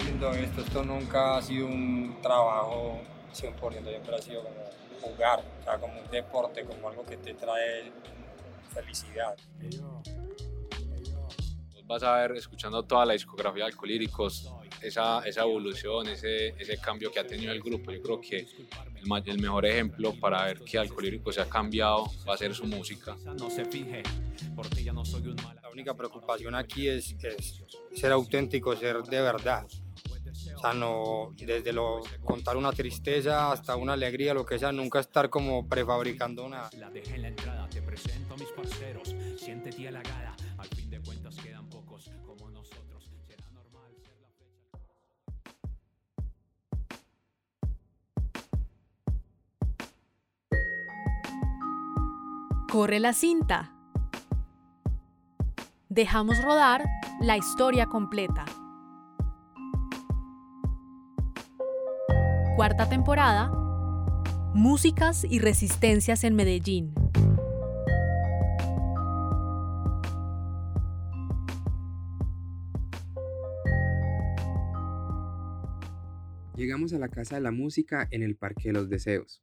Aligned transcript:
haciendo 0.00 0.32
esto, 0.32 0.60
esto 0.62 0.84
nunca 0.84 1.36
ha 1.36 1.42
sido 1.42 1.66
un 1.66 2.16
trabajo 2.22 3.00
100%, 3.34 3.88
siempre 3.88 4.14
ha 4.14 4.22
sido 4.22 4.42
como 4.42 4.56
jugar, 5.00 5.44
o 5.60 5.64
sea, 5.64 5.78
como 5.78 6.00
un 6.00 6.10
deporte, 6.10 6.64
como 6.64 6.88
algo 6.88 7.04
que 7.04 7.16
te 7.16 7.34
trae 7.34 7.92
felicidad. 8.72 9.36
Vas 11.86 12.02
a 12.04 12.16
ver, 12.18 12.36
escuchando 12.36 12.84
toda 12.84 13.04
la 13.04 13.14
discografía 13.14 13.64
de 13.64 13.70
Alcolíricos, 13.70 14.48
esa, 14.80 15.20
esa 15.26 15.42
evolución, 15.42 16.08
ese, 16.08 16.48
ese 16.58 16.78
cambio 16.78 17.10
que 17.10 17.18
ha 17.18 17.26
tenido 17.26 17.52
el 17.52 17.60
grupo. 17.60 17.90
Yo 17.90 18.00
creo 18.00 18.20
que 18.20 18.38
el, 18.38 19.22
el 19.26 19.38
mejor 19.40 19.66
ejemplo 19.66 20.14
para 20.14 20.44
ver 20.44 20.60
que 20.60 20.78
Alcolírico 20.78 21.32
se 21.32 21.40
ha 21.40 21.48
cambiado 21.48 22.04
va 22.28 22.34
a 22.34 22.36
ser 22.36 22.54
su 22.54 22.64
música. 22.64 23.16
La 25.62 25.70
única 25.70 25.94
preocupación 25.94 26.54
aquí 26.54 26.88
es, 26.88 27.16
es 27.24 27.64
ser 27.94 28.12
auténtico, 28.12 28.76
ser 28.76 29.02
de 29.02 29.20
verdad. 29.20 29.66
O 30.60 30.62
sea, 30.62 30.74
no, 30.74 31.30
desde 31.38 31.72
lo, 31.72 32.02
contar 32.22 32.58
una 32.58 32.70
tristeza 32.70 33.50
hasta 33.50 33.76
una 33.76 33.94
alegría, 33.94 34.34
lo 34.34 34.44
que 34.44 34.58
sea, 34.58 34.70
nunca 34.72 35.00
estar 35.00 35.30
como 35.30 35.66
prefabricando 35.66 36.44
una. 36.44 36.68
La 36.76 36.90
dejé 36.90 37.14
en 37.14 37.22
la 37.22 37.28
entrada, 37.28 37.66
te 37.70 37.80
presento 37.80 38.34
a 38.34 38.36
mis 38.36 38.48
parceros, 38.48 39.14
siéntete 39.38 39.88
halagada, 39.88 40.36
al 40.58 40.68
fin 40.68 40.90
de 40.90 41.00
cuentas 41.00 41.34
quedan 41.36 41.66
pocos 41.70 42.10
como 42.26 42.50
nosotros. 42.50 43.10
Será 43.26 43.48
normal 43.52 43.90
ser 44.02 44.18
la 44.20 44.28
flecha. 44.28 44.76
Corre 52.70 53.00
la 53.00 53.14
cinta. 53.14 53.72
Dejamos 55.88 56.44
rodar 56.44 56.84
la 57.22 57.38
historia 57.38 57.86
completa. 57.86 58.44
Cuarta 62.60 62.90
temporada, 62.90 63.50
Músicas 64.52 65.24
y 65.24 65.38
Resistencias 65.38 66.24
en 66.24 66.36
Medellín. 66.36 66.92
Llegamos 76.54 76.92
a 76.92 76.98
la 76.98 77.08
Casa 77.08 77.36
de 77.36 77.40
la 77.40 77.50
Música 77.50 78.06
en 78.10 78.22
el 78.22 78.36
Parque 78.36 78.64
de 78.68 78.72
los 78.74 78.90
Deseos, 78.90 79.40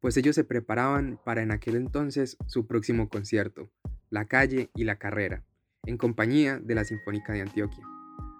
pues 0.00 0.16
ellos 0.16 0.34
se 0.34 0.44
preparaban 0.44 1.20
para 1.22 1.42
en 1.42 1.52
aquel 1.52 1.76
entonces 1.76 2.38
su 2.46 2.66
próximo 2.66 3.10
concierto, 3.10 3.68
La 4.08 4.24
Calle 4.24 4.70
y 4.74 4.84
la 4.84 4.96
Carrera, 4.96 5.44
en 5.84 5.98
compañía 5.98 6.58
de 6.60 6.74
la 6.74 6.86
Sinfónica 6.86 7.34
de 7.34 7.42
Antioquia. 7.42 7.84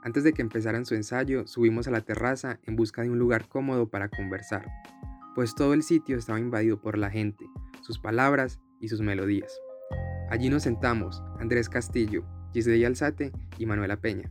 Antes 0.04 0.22
de 0.22 0.34
que 0.34 0.42
empezaran 0.42 0.84
su 0.84 0.94
ensayo, 0.94 1.46
subimos 1.46 1.88
a 1.88 1.90
la 1.90 2.02
terraza 2.02 2.60
en 2.64 2.76
busca 2.76 3.00
de 3.00 3.08
un 3.08 3.18
lugar 3.18 3.48
cómodo 3.48 3.88
para 3.88 4.10
conversar, 4.10 4.70
pues 5.34 5.54
todo 5.54 5.72
el 5.72 5.82
sitio 5.82 6.18
estaba 6.18 6.38
invadido 6.38 6.78
por 6.78 6.98
la 6.98 7.10
gente, 7.10 7.46
sus 7.80 7.98
palabras 7.98 8.60
y 8.82 8.88
sus 8.88 9.00
melodías. 9.00 9.58
Allí 10.28 10.50
nos 10.50 10.64
sentamos, 10.64 11.22
Andrés 11.40 11.70
Castillo, 11.70 12.22
Giselle 12.52 12.84
Alzate 12.84 13.32
y 13.56 13.64
Manuela 13.64 13.96
Peña. 13.96 14.30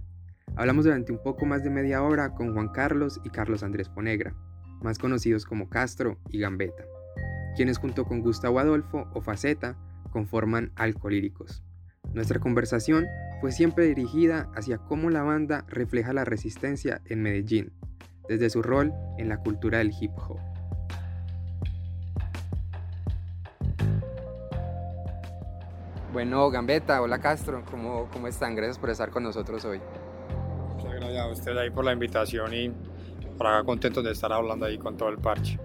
Hablamos 0.55 0.85
durante 0.85 1.11
un 1.11 1.23
poco 1.23 1.47
más 1.47 1.63
de 1.63 1.71
media 1.71 2.03
hora 2.03 2.35
con 2.35 2.53
Juan 2.53 2.69
Carlos 2.69 3.19
y 3.23 3.31
Carlos 3.31 3.63
Andrés 3.63 3.89
Ponegra, 3.89 4.35
más 4.83 4.99
conocidos 4.99 5.43
como 5.43 5.69
Castro 5.69 6.19
y 6.29 6.37
Gambetta, 6.39 6.83
quienes 7.55 7.79
junto 7.79 8.05
con 8.05 8.21
Gustavo 8.21 8.59
Adolfo 8.59 9.09
o 9.15 9.21
Faceta 9.21 9.75
conforman 10.11 10.71
Alcolíricos. 10.75 11.63
Nuestra 12.13 12.39
conversación 12.39 13.07
fue 13.43 13.51
siempre 13.51 13.87
dirigida 13.87 14.49
hacia 14.55 14.77
cómo 14.77 15.09
la 15.09 15.21
banda 15.21 15.65
refleja 15.67 16.13
la 16.13 16.23
resistencia 16.23 17.01
en 17.09 17.21
Medellín, 17.21 17.73
desde 18.29 18.49
su 18.49 18.61
rol 18.61 18.93
en 19.17 19.27
la 19.27 19.35
cultura 19.35 19.79
del 19.79 19.91
hip 19.99 20.11
hop. 20.15 20.39
Bueno, 26.13 26.49
Gambetta, 26.51 27.01
hola 27.01 27.19
Castro, 27.19 27.65
¿cómo, 27.69 28.07
¿cómo 28.13 28.27
están? 28.27 28.55
Gracias 28.55 28.79
por 28.79 28.89
estar 28.89 29.09
con 29.09 29.23
nosotros 29.23 29.65
hoy. 29.65 29.81
Muchas 30.77 30.93
gracias 30.93 31.19
a 31.21 31.27
ustedes 31.27 31.57
ahí 31.57 31.69
por 31.69 31.83
la 31.83 31.91
invitación 31.91 32.53
y 32.53 32.69
por 33.37 33.47
acá 33.47 33.65
contentos 33.65 34.05
de 34.05 34.11
estar 34.11 34.31
hablando 34.31 34.67
ahí 34.67 34.77
con 34.77 34.95
todo 34.95 35.09
el 35.09 35.17
parche. 35.17 35.59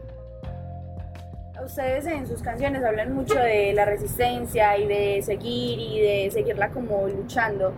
Ustedes 1.64 2.06
en 2.06 2.26
sus 2.26 2.40
canciones 2.40 2.84
hablan 2.84 3.12
mucho 3.12 3.34
de 3.34 3.72
la 3.72 3.84
resistencia 3.84 4.78
y 4.78 4.86
de 4.86 5.22
seguir 5.22 5.78
y 5.80 6.00
de 6.00 6.30
seguirla 6.30 6.70
como 6.70 7.08
luchando. 7.08 7.74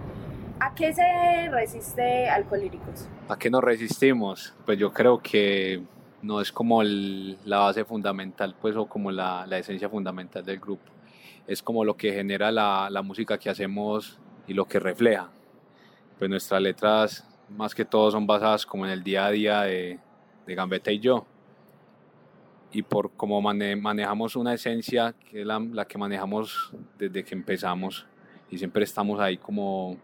¿A 0.58 0.74
qué 0.74 0.92
se 0.92 1.48
resiste 1.50 2.28
Alcolíricos? 2.28 3.08
¿A 3.28 3.38
qué 3.38 3.48
nos 3.48 3.64
resistimos? 3.64 4.54
Pues 4.66 4.78
yo 4.78 4.92
creo 4.92 5.18
que 5.18 5.82
no 6.20 6.42
es 6.42 6.52
como 6.52 6.82
la 6.82 7.60
base 7.60 7.86
fundamental, 7.86 8.54
pues, 8.60 8.76
o 8.76 8.86
como 8.86 9.10
la, 9.10 9.46
la, 9.46 9.58
esencia 9.58 9.88
fundamental 9.88 10.44
del 10.44 10.60
grupo. 10.60 10.90
Es 11.46 11.62
como 11.62 11.82
lo 11.82 11.96
que 11.96 12.12
genera 12.12 12.52
la, 12.52 12.88
la, 12.90 13.00
música 13.00 13.38
que 13.38 13.48
hacemos 13.48 14.18
y 14.46 14.52
lo 14.52 14.66
que 14.66 14.78
refleja. 14.78 15.30
Pues 16.18 16.28
nuestras 16.28 16.60
letras, 16.60 17.26
más 17.48 17.74
que 17.74 17.86
todo, 17.86 18.10
son 18.10 18.26
basadas 18.26 18.66
como 18.66 18.84
en 18.84 18.92
el 18.92 19.02
día 19.02 19.24
a 19.24 19.30
día 19.30 19.62
de, 19.62 19.98
de 20.46 20.54
Gambetta 20.54 20.92
y 20.92 21.00
yo 21.00 21.24
y 22.72 22.82
por 22.82 23.10
cómo 23.12 23.40
manejamos 23.42 24.36
una 24.36 24.54
esencia 24.54 25.14
que 25.28 25.40
es 25.40 25.46
la, 25.46 25.58
la, 25.58 25.84
que 25.86 25.98
manejamos 25.98 26.72
desde 26.98 27.24
que 27.24 27.34
empezamos 27.34 28.06
y 28.50 28.58
siempre 28.58 28.84
estamos 28.84 29.18
ahí 29.20 29.36
como, 29.36 29.96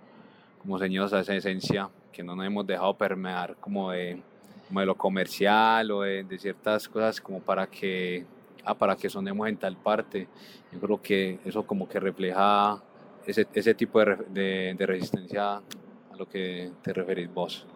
como 0.61 0.79
señores 0.79 1.13
a 1.13 1.21
esa 1.21 1.35
esencia 1.35 1.89
que 2.13 2.23
no 2.23 2.35
nos 2.35 2.47
hemos 2.47 2.67
dejado 2.67 2.95
permear 2.95 3.57
como 3.61 3.91
de, 3.91 4.21
como 4.69 4.81
de 4.81 4.87
lo 4.87 4.97
comercial 4.97 5.91
o 5.91 6.03
de, 6.03 6.25
de, 6.25 6.39
ciertas 6.39 6.89
cosas 6.89 7.21
como 7.21 7.41
para 7.41 7.67
que, 7.67 8.25
ah, 8.65 8.75
para 8.75 8.97
que 8.97 9.11
sonemos 9.11 9.49
en 9.49 9.57
tal 9.59 9.77
parte. 9.77 10.27
Yo 10.73 10.81
creo 10.81 11.03
que 11.03 11.39
eso 11.45 11.67
como 11.67 11.89
que 11.89 12.01
refleja 12.01 12.83
ese, 13.27 13.47
ese 13.53 13.75
tipo 13.75 14.01
de, 14.01 14.17
de, 14.31 14.75
de 14.77 14.87
resistencia 14.87 15.57
a 15.57 16.17
lo 16.17 16.27
que 16.29 16.73
te 16.83 16.93
referís 16.93 17.33
vos. 17.33 17.67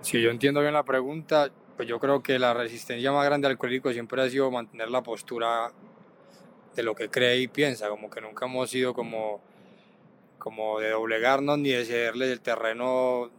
Si 0.00 0.20
yo 0.22 0.30
entiendo 0.30 0.60
bien 0.60 0.72
la 0.72 0.84
pregunta, 0.84 1.50
pues 1.78 1.88
yo 1.88 2.00
creo 2.00 2.24
que 2.24 2.40
la 2.40 2.54
resistencia 2.54 3.12
más 3.12 3.24
grande 3.24 3.46
al 3.46 3.52
alcohólico 3.52 3.92
siempre 3.92 4.20
ha 4.20 4.28
sido 4.28 4.50
mantener 4.50 4.90
la 4.90 5.00
postura 5.00 5.70
de 6.74 6.82
lo 6.82 6.92
que 6.96 7.08
cree 7.08 7.38
y 7.38 7.46
piensa, 7.46 7.88
como 7.88 8.10
que 8.10 8.20
nunca 8.20 8.46
hemos 8.46 8.68
sido 8.68 8.92
como, 8.92 9.40
como 10.40 10.80
de 10.80 10.90
doblegarnos 10.90 11.56
ni 11.56 11.68
de 11.68 11.84
cederle 11.84 12.32
el 12.32 12.40
terreno 12.40 13.30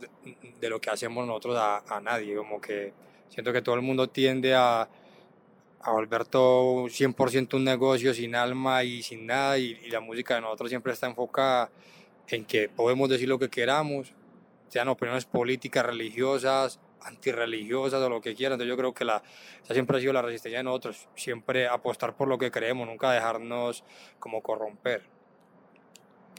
de, 0.62 0.70
lo 0.70 0.80
que 0.80 0.90
hacemos 0.90 1.28
nosotros 1.28 1.58
a, 1.60 2.00
nadie, 2.02 2.34
como 2.38 2.62
que 2.62 2.94
siento 3.28 3.52
que 3.52 3.62
todo 3.62 3.76
el 3.76 3.82
mundo 3.82 4.08
tiende 4.08 4.56
a, 4.56 4.88
a 5.82 5.92
volver 5.92 6.24
todo 6.24 6.86
100% 6.86 7.56
un 7.56 7.66
negocio 7.66 8.14
sin 8.14 8.36
alma 8.36 8.86
y 8.86 9.04
sin 9.04 9.26
nada 9.26 9.58
y, 9.58 9.78
y 9.84 9.90
la 9.90 10.00
música 10.00 10.36
de 10.36 10.42
nosotros 10.42 10.70
siempre 10.70 10.94
está 10.94 11.08
enfocada 11.08 11.70
en 12.30 12.46
que 12.46 12.70
podemos 12.70 13.10
decir 13.10 13.28
lo 13.28 13.38
que 13.38 13.50
queramos, 13.50 14.14
sean 14.70 14.88
opiniones 14.88 15.26
políticas, 15.26 15.86
religiosas, 15.86 16.80
antirreligiosas 17.04 18.02
o 18.02 18.10
lo 18.10 18.22
que 18.22 18.36
quieran. 18.36 18.54
Entonces 18.54 18.70
yo 18.70 18.78
creo 18.78 18.94
que 18.94 19.06
la, 19.06 19.22
esa 19.64 19.74
siempre 19.74 19.98
ha 19.98 20.00
sido 20.00 20.14
la 20.14 20.22
resistencia 20.22 20.60
de 20.60 20.64
nosotros, 20.64 21.08
siempre 21.16 21.68
apostar 21.68 22.16
por 22.16 22.28
lo 22.28 22.38
que 22.38 22.52
creemos, 22.52 22.88
nunca 22.88 23.12
dejarnos 23.12 23.84
como 24.20 24.42
corromper. 24.42 25.04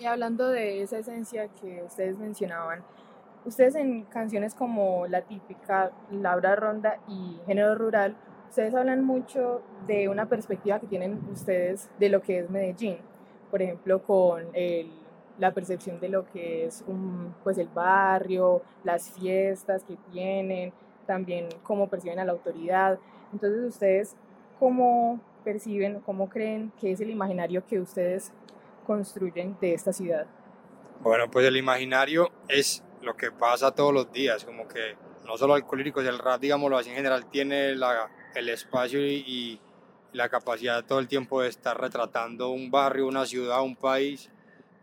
Y 0.00 0.06
hablando 0.06 0.48
de 0.48 0.82
esa 0.82 0.98
esencia 0.98 1.48
que 1.48 1.82
ustedes 1.82 2.16
mencionaban, 2.18 2.82
ustedes 3.44 3.74
en 3.74 4.04
canciones 4.04 4.54
como 4.54 5.06
La 5.06 5.22
Típica, 5.22 5.92
Laura 6.10 6.56
Ronda 6.56 6.98
y 7.06 7.38
Género 7.46 7.74
Rural, 7.74 8.16
ustedes 8.48 8.74
hablan 8.74 9.04
mucho 9.04 9.62
de 9.86 10.08
una 10.08 10.28
perspectiva 10.28 10.80
que 10.80 10.86
tienen 10.86 11.20
ustedes 11.30 11.90
de 11.98 12.08
lo 12.08 12.22
que 12.22 12.40
es 12.40 12.50
Medellín. 12.50 12.98
Por 13.50 13.62
ejemplo, 13.62 14.02
con 14.02 14.48
el 14.54 14.90
la 15.40 15.52
percepción 15.52 15.98
de 16.00 16.10
lo 16.10 16.26
que 16.26 16.66
es 16.66 16.84
un, 16.86 17.34
pues 17.42 17.58
el 17.58 17.68
barrio, 17.68 18.62
las 18.84 19.10
fiestas 19.10 19.82
que 19.82 19.96
tienen, 20.12 20.72
también 21.06 21.48
cómo 21.62 21.88
perciben 21.88 22.18
a 22.18 22.24
la 22.24 22.32
autoridad. 22.32 22.98
Entonces 23.32 23.64
ustedes, 23.64 24.16
¿cómo 24.58 25.18
perciben, 25.42 26.00
cómo 26.00 26.28
creen 26.28 26.72
que 26.78 26.92
es 26.92 27.00
el 27.00 27.10
imaginario 27.10 27.64
que 27.66 27.80
ustedes 27.80 28.32
construyen 28.86 29.56
de 29.60 29.72
esta 29.72 29.92
ciudad? 29.94 30.26
Bueno, 31.00 31.30
pues 31.30 31.46
el 31.46 31.56
imaginario 31.56 32.30
es 32.46 32.84
lo 33.00 33.16
que 33.16 33.32
pasa 33.32 33.74
todos 33.74 33.94
los 33.94 34.12
días, 34.12 34.44
como 34.44 34.68
que 34.68 34.94
no 35.24 35.38
solo 35.38 35.54
Alcohólicos, 35.54 36.04
el 36.04 36.18
rap, 36.18 36.40
digámoslo 36.40 36.76
así 36.76 36.90
en 36.90 36.96
general, 36.96 37.24
tiene 37.30 37.70
el 37.70 38.48
espacio 38.50 39.00
y, 39.00 39.24
y 39.26 39.60
la 40.12 40.28
capacidad 40.28 40.84
todo 40.84 40.98
el 40.98 41.08
tiempo 41.08 41.40
de 41.40 41.48
estar 41.48 41.80
retratando 41.80 42.50
un 42.50 42.70
barrio, 42.70 43.06
una 43.06 43.24
ciudad, 43.24 43.62
un 43.62 43.76
país 43.76 44.30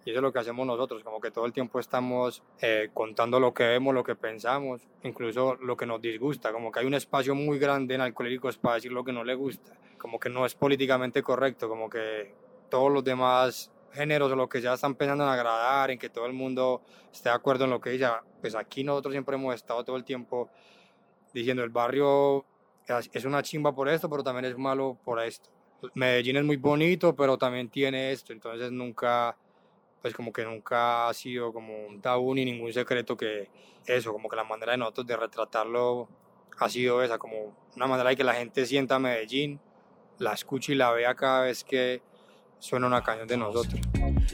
y 0.07 0.11
eso 0.11 0.19
es 0.19 0.23
lo 0.23 0.31
que 0.31 0.39
hacemos 0.39 0.65
nosotros, 0.65 1.03
como 1.03 1.19
que 1.19 1.31
todo 1.31 1.45
el 1.45 1.51
tiempo 1.51 1.81
estamos 1.81 2.41
eh, 2.61 2.91
contando 2.93 3.41
lo 3.41 3.53
que 3.53 3.65
vemos, 3.65 3.93
lo 3.93 4.05
que 4.05 4.15
pensamos, 4.15 4.87
incluso 5.03 5.55
lo 5.55 5.75
que 5.75 5.85
nos 5.85 6.01
disgusta, 6.01 6.53
como 6.53 6.71
que 6.71 6.79
hay 6.79 6.85
un 6.85 6.93
espacio 6.93 7.35
muy 7.35 7.59
grande 7.59 7.95
en 7.95 7.99
Alcohólicos 7.99 8.57
para 8.57 8.75
decir 8.75 8.93
lo 8.93 9.03
que 9.03 9.11
no 9.11 9.25
le 9.25 9.35
gusta, 9.35 9.73
como 9.97 10.17
que 10.17 10.29
no 10.29 10.45
es 10.45 10.55
políticamente 10.55 11.21
correcto, 11.21 11.67
como 11.67 11.89
que 11.89 12.33
todos 12.69 12.89
los 12.89 13.03
demás 13.03 13.69
géneros 13.91 14.31
o 14.31 14.37
lo 14.37 14.47
que 14.47 14.61
ya 14.61 14.75
están 14.75 14.95
pensando 14.95 15.25
en 15.25 15.29
agradar, 15.29 15.91
en 15.91 15.99
que 15.99 16.07
todo 16.07 16.25
el 16.25 16.31
mundo 16.31 16.83
esté 17.11 17.27
de 17.27 17.35
acuerdo 17.35 17.65
en 17.65 17.71
lo 17.71 17.81
que 17.81 17.89
dice. 17.89 18.07
Pues 18.39 18.55
aquí 18.55 18.85
nosotros 18.85 19.11
siempre 19.11 19.35
hemos 19.35 19.55
estado 19.55 19.83
todo 19.83 19.97
el 19.97 20.05
tiempo 20.05 20.49
diciendo 21.33 21.65
el 21.65 21.69
barrio 21.69 22.45
es 23.11 23.25
una 23.25 23.43
chimba 23.43 23.75
por 23.75 23.89
esto, 23.89 24.09
pero 24.09 24.23
también 24.23 24.45
es 24.45 24.57
malo 24.57 24.97
por 25.03 25.21
esto. 25.21 25.49
Medellín 25.93 26.37
es 26.37 26.43
muy 26.43 26.57
bonito, 26.57 27.15
pero 27.15 27.37
también 27.37 27.69
tiene 27.69 28.11
esto, 28.11 28.33
entonces 28.33 28.71
nunca, 28.71 29.35
pues 30.01 30.13
como 30.13 30.31
que 30.31 30.43
nunca 30.43 31.07
ha 31.07 31.13
sido 31.13 31.51
como 31.51 31.87
un 31.87 32.01
tabú 32.01 32.33
ni 32.35 32.45
ningún 32.45 32.71
secreto 32.71 33.17
que 33.17 33.49
eso, 33.85 34.11
como 34.13 34.29
que 34.29 34.35
la 34.35 34.43
manera 34.43 34.73
de 34.73 34.77
nosotros 34.77 35.07
de 35.07 35.17
retratarlo 35.17 36.07
ha 36.59 36.69
sido 36.69 37.03
esa, 37.03 37.17
como 37.17 37.55
una 37.75 37.87
manera 37.87 38.09
de 38.09 38.15
que 38.15 38.23
la 38.23 38.33
gente 38.33 38.65
sienta 38.65 38.99
Medellín, 38.99 39.59
la 40.19 40.33
escuche 40.33 40.73
y 40.73 40.75
la 40.75 40.91
vea 40.91 41.15
cada 41.15 41.41
vez 41.41 41.63
que 41.63 42.01
suena 42.59 42.87
una 42.87 43.03
canción 43.03 43.27
de 43.27 43.37
nosotros. 43.37 43.81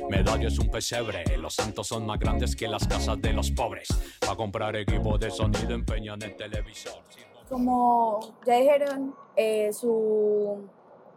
Medallo 0.10 0.48
es 0.48 0.58
un 0.60 0.72
pesebre, 0.72 1.38
los 1.38 1.56
santos 1.56 1.88
son 1.88 2.06
más 2.06 2.20
grandes 2.20 2.56
que 2.56 2.68
las 2.68 2.88
casas 2.88 3.22
de 3.22 3.34
los 3.34 3.52
pobres. 3.52 3.90
Para 4.20 4.36
comprar 4.36 4.76
equipo 4.76 5.18
de 5.18 5.30
sonido 5.32 5.74
empeñan 5.74 6.22
el 6.22 6.36
televisor. 6.36 7.02
Como 7.50 8.38
ya 8.46 8.56
dijeron, 8.56 9.16
eh, 9.36 9.72
su, 9.74 10.68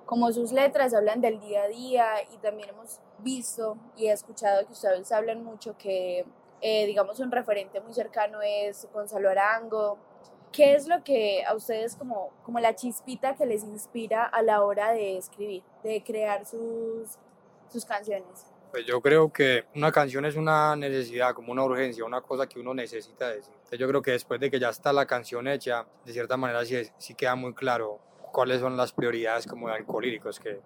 como 0.04 0.32
sus 0.32 0.52
letras 0.52 0.92
hablan 0.92 1.20
del 1.20 1.40
día 1.40 1.62
a 1.62 1.68
día 1.68 2.06
y 2.34 2.36
también 2.38 2.70
hemos 2.70 3.00
visto 3.18 3.76
y 3.96 4.06
he 4.06 4.12
escuchado 4.12 4.66
que 4.66 4.72
ustedes 4.72 5.10
hablan 5.12 5.44
mucho 5.44 5.76
que, 5.76 6.24
eh, 6.60 6.86
digamos, 6.86 7.20
un 7.20 7.30
referente 7.30 7.80
muy 7.80 7.94
cercano 7.94 8.40
es 8.42 8.88
Gonzalo 8.92 9.30
Arango, 9.30 9.98
¿Qué 10.56 10.74
es 10.74 10.88
lo 10.88 11.04
que 11.04 11.44
a 11.44 11.54
ustedes 11.54 11.96
como, 11.96 12.30
como 12.42 12.60
la 12.60 12.74
chispita 12.74 13.36
que 13.36 13.44
les 13.44 13.62
inspira 13.62 14.24
a 14.24 14.40
la 14.40 14.62
hora 14.62 14.92
de 14.92 15.18
escribir, 15.18 15.62
de 15.82 16.02
crear 16.02 16.46
sus, 16.46 17.10
sus 17.70 17.84
canciones? 17.84 18.46
Pues 18.70 18.86
yo 18.86 19.02
creo 19.02 19.30
que 19.30 19.66
una 19.74 19.92
canción 19.92 20.24
es 20.24 20.34
una 20.34 20.74
necesidad, 20.74 21.34
como 21.34 21.52
una 21.52 21.62
urgencia, 21.62 22.06
una 22.06 22.22
cosa 22.22 22.46
que 22.46 22.58
uno 22.58 22.72
necesita 22.72 23.28
decir. 23.28 23.52
yo 23.78 23.86
creo 23.86 24.00
que 24.00 24.12
después 24.12 24.40
de 24.40 24.50
que 24.50 24.58
ya 24.58 24.70
está 24.70 24.94
la 24.94 25.04
canción 25.04 25.46
hecha, 25.46 25.84
de 26.06 26.12
cierta 26.14 26.38
manera 26.38 26.64
sí, 26.64 26.90
sí 26.96 27.14
queda 27.14 27.34
muy 27.34 27.52
claro 27.52 28.00
cuáles 28.32 28.60
son 28.60 28.78
las 28.78 28.92
prioridades 28.92 29.46
como 29.46 29.68
de 29.68 29.74
alcohólicos, 29.74 30.40
que 30.40 30.60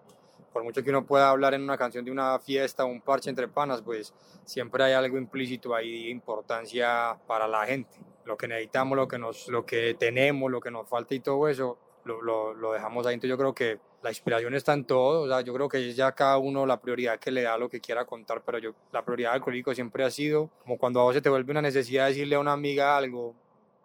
por 0.53 0.65
mucho 0.65 0.83
que 0.83 0.91
uno 0.91 1.07
pueda 1.07 1.31
hablar 1.31 1.55
en 1.55 1.63
una 1.63 1.79
canción 1.79 2.05
de 2.05 2.11
una 2.11 2.39
fiesta 2.39 2.85
o 2.85 2.89
un 2.89 3.01
parche 3.01 3.31
entre 3.31 3.49
panas, 3.49 3.83
pues 3.83 4.15
siempre 4.45 4.85
hay 4.85 4.93
algo 4.93 5.17
implícito 5.17 5.75
ahí 5.75 6.05
de 6.05 6.11
importancia 6.11 7.17
para 7.27 7.47
la 7.47 7.67
gente 7.67 7.99
lo 8.31 8.37
que 8.37 8.49
necesitamos, 8.49 8.97
lo 8.97 9.09
que, 9.09 9.19
nos, 9.19 9.49
lo 9.49 9.67
que 9.67 9.95
tenemos, 9.95 10.51
lo 10.51 10.61
que 10.61 10.71
nos 10.71 10.89
falta 10.89 11.15
y 11.15 11.21
todo 11.21 11.49
eso, 11.49 11.79
lo, 12.05 12.23
lo, 12.23 12.55
lo 12.55 12.73
dejamos 12.73 13.07
ahí. 13.07 13.15
Entonces 13.15 13.31
yo 13.31 13.39
creo 13.39 13.55
que 13.55 13.79
la 14.03 14.11
inspiración 14.11 14.55
está 14.55 14.73
en 14.73 14.85
todo, 14.85 15.23
o 15.23 15.29
sea, 15.29 15.43
yo 15.43 15.53
creo 15.53 15.69
que 15.69 15.91
es 15.91 15.97
ya 15.97 16.13
cada 16.13 16.39
uno 16.39 16.65
la 16.65 16.81
prioridad 16.81 17.19
que 17.19 17.31
le 17.31 17.43
da 17.43 17.59
lo 17.59 17.69
que 17.69 17.81
quiera 17.81 18.05
contar, 18.05 18.43
pero 18.45 18.59
yo, 18.59 18.75
la 18.93 19.05
prioridad 19.05 19.31
del 19.31 19.41
alcohólico 19.41 19.75
siempre 19.75 20.05
ha 20.05 20.11
sido 20.11 20.49
como 20.63 20.79
cuando 20.79 21.01
a 21.01 21.05
vos 21.05 21.15
se 21.15 21.21
te 21.21 21.29
vuelve 21.29 21.51
una 21.51 21.61
necesidad 21.61 22.05
de 22.05 22.11
decirle 22.11 22.37
a 22.37 22.41
una 22.41 22.53
amiga 22.53 22.97
algo 22.97 23.35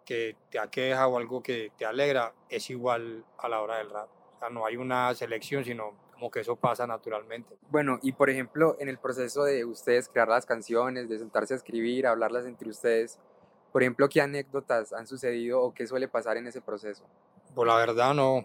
que 0.04 0.36
te 0.50 0.58
aqueja 0.58 1.08
o 1.08 1.18
algo 1.18 1.42
que 1.42 1.72
te 1.76 1.84
alegra, 1.84 2.32
es 2.48 2.70
igual 2.70 3.24
a 3.38 3.48
la 3.48 3.60
hora 3.60 3.78
del 3.78 3.90
rap. 3.90 4.08
O 4.36 4.38
sea, 4.38 4.50
no 4.50 4.66
hay 4.66 4.76
una 4.76 5.14
selección, 5.14 5.64
sino 5.64 5.92
como 6.12 6.30
que 6.30 6.40
eso 6.40 6.56
pasa 6.56 6.86
naturalmente. 6.86 7.56
Bueno, 7.70 7.98
y 8.02 8.12
por 8.12 8.30
ejemplo, 8.30 8.76
en 8.78 8.88
el 8.88 8.98
proceso 8.98 9.44
de 9.44 9.64
ustedes 9.64 10.08
crear 10.08 10.28
las 10.28 10.46
canciones, 10.46 11.08
de 11.08 11.18
sentarse 11.18 11.54
a 11.54 11.56
escribir, 11.56 12.06
hablarlas 12.06 12.46
entre 12.46 12.70
ustedes, 12.70 13.18
por 13.72 13.82
ejemplo, 13.82 14.08
¿qué 14.08 14.22
anécdotas 14.22 14.92
han 14.92 15.06
sucedido 15.06 15.60
o 15.60 15.74
qué 15.74 15.86
suele 15.86 16.08
pasar 16.08 16.38
en 16.38 16.46
ese 16.46 16.62
proceso? 16.62 17.04
Pues 17.54 17.66
la 17.66 17.76
verdad 17.76 18.14
no, 18.14 18.44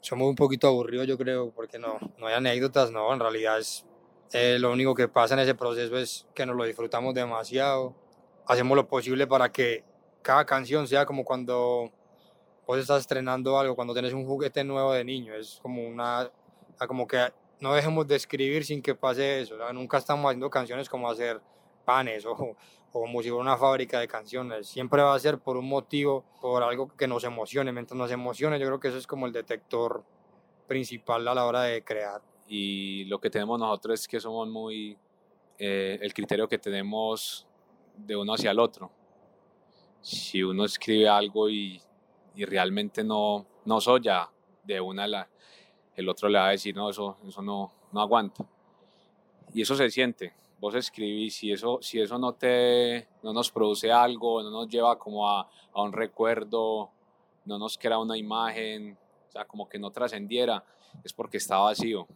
somos 0.00 0.28
un 0.28 0.36
poquito 0.36 0.68
aburridos 0.68 1.06
yo 1.06 1.18
creo, 1.18 1.50
porque 1.50 1.78
no, 1.78 1.98
no 2.18 2.26
hay 2.26 2.34
anécdotas, 2.34 2.90
no, 2.90 3.12
en 3.12 3.20
realidad 3.20 3.58
es 3.58 3.84
eh, 4.32 4.58
lo 4.60 4.72
único 4.72 4.94
que 4.94 5.08
pasa 5.08 5.34
en 5.34 5.40
ese 5.40 5.54
proceso 5.54 5.98
es 5.98 6.26
que 6.34 6.46
nos 6.46 6.56
lo 6.56 6.64
disfrutamos 6.64 7.14
demasiado, 7.14 7.94
hacemos 8.46 8.76
lo 8.76 8.86
posible 8.86 9.26
para 9.26 9.50
que 9.50 9.84
cada 10.22 10.44
canción 10.44 10.86
sea 10.86 11.04
como 11.06 11.24
cuando 11.24 11.90
vos 12.70 12.78
estás 12.78 13.00
estrenando 13.00 13.58
algo, 13.58 13.74
cuando 13.74 13.92
tenés 13.92 14.12
un 14.12 14.24
juguete 14.24 14.62
nuevo 14.62 14.92
de 14.92 15.04
niño, 15.04 15.34
es 15.34 15.58
como 15.60 15.84
una, 15.84 16.30
como 16.86 17.04
que 17.04 17.32
no 17.58 17.74
dejemos 17.74 18.06
de 18.06 18.14
escribir 18.14 18.64
sin 18.64 18.80
que 18.80 18.94
pase 18.94 19.40
eso, 19.40 19.56
nunca 19.72 19.98
estamos 19.98 20.26
haciendo 20.26 20.48
canciones 20.48 20.88
como 20.88 21.10
hacer 21.10 21.40
panes 21.84 22.24
o, 22.24 22.30
o 22.32 22.56
como 22.92 23.22
si 23.22 23.28
fuera 23.28 23.42
una 23.42 23.56
fábrica 23.56 23.98
de 23.98 24.06
canciones. 24.06 24.68
Siempre 24.68 25.02
va 25.02 25.16
a 25.16 25.18
ser 25.18 25.40
por 25.40 25.56
un 25.56 25.68
motivo, 25.68 26.24
por 26.40 26.62
algo 26.62 26.94
que 26.96 27.08
nos 27.08 27.24
emocione. 27.24 27.72
Mientras 27.72 27.98
nos 27.98 28.12
emocione, 28.12 28.60
yo 28.60 28.66
creo 28.66 28.78
que 28.78 28.86
eso 28.86 28.98
es 28.98 29.06
como 29.08 29.26
el 29.26 29.32
detector 29.32 30.04
principal 30.68 31.26
a 31.26 31.34
la 31.34 31.46
hora 31.46 31.62
de 31.62 31.82
crear. 31.82 32.22
Y 32.46 33.04
lo 33.06 33.20
que 33.20 33.30
tenemos 33.30 33.58
nosotros 33.58 33.98
es 33.98 34.06
que 34.06 34.20
somos 34.20 34.48
muy, 34.48 34.96
eh, 35.58 35.98
el 36.00 36.14
criterio 36.14 36.48
que 36.48 36.58
tenemos 36.58 37.48
de 37.96 38.14
uno 38.14 38.34
hacia 38.34 38.52
el 38.52 38.60
otro. 38.60 38.92
Si 40.00 40.40
uno 40.44 40.64
escribe 40.64 41.08
algo 41.08 41.50
y, 41.50 41.82
y 42.34 42.44
realmente 42.44 43.04
no, 43.04 43.46
no 43.64 43.80
soya 43.80 44.30
de 44.64 44.80
una, 44.80 45.06
la, 45.06 45.28
el 45.96 46.08
otro 46.08 46.28
le 46.28 46.38
va 46.38 46.48
a 46.48 46.50
decir, 46.50 46.74
no, 46.74 46.90
eso, 46.90 47.16
eso 47.26 47.42
no, 47.42 47.72
no 47.92 48.00
aguanta. 48.00 48.44
Y 49.52 49.62
eso 49.62 49.74
se 49.74 49.90
siente, 49.90 50.32
vos 50.60 50.74
escribís, 50.74 51.36
si 51.36 51.52
eso, 51.52 51.78
si 51.82 52.00
eso 52.00 52.18
no, 52.18 52.34
te, 52.34 53.08
no 53.22 53.32
nos 53.32 53.50
produce 53.50 53.90
algo, 53.90 54.42
no 54.42 54.50
nos 54.50 54.68
lleva 54.68 54.98
como 54.98 55.28
a, 55.28 55.48
a 55.72 55.82
un 55.82 55.92
recuerdo, 55.92 56.90
no 57.44 57.58
nos 57.58 57.76
crea 57.76 57.98
una 57.98 58.16
imagen, 58.16 58.96
o 59.28 59.32
sea, 59.32 59.44
como 59.44 59.68
que 59.68 59.78
no 59.78 59.90
trascendiera, 59.90 60.64
es 61.04 61.12
porque 61.12 61.38
está 61.38 61.58
vacío. 61.58 62.06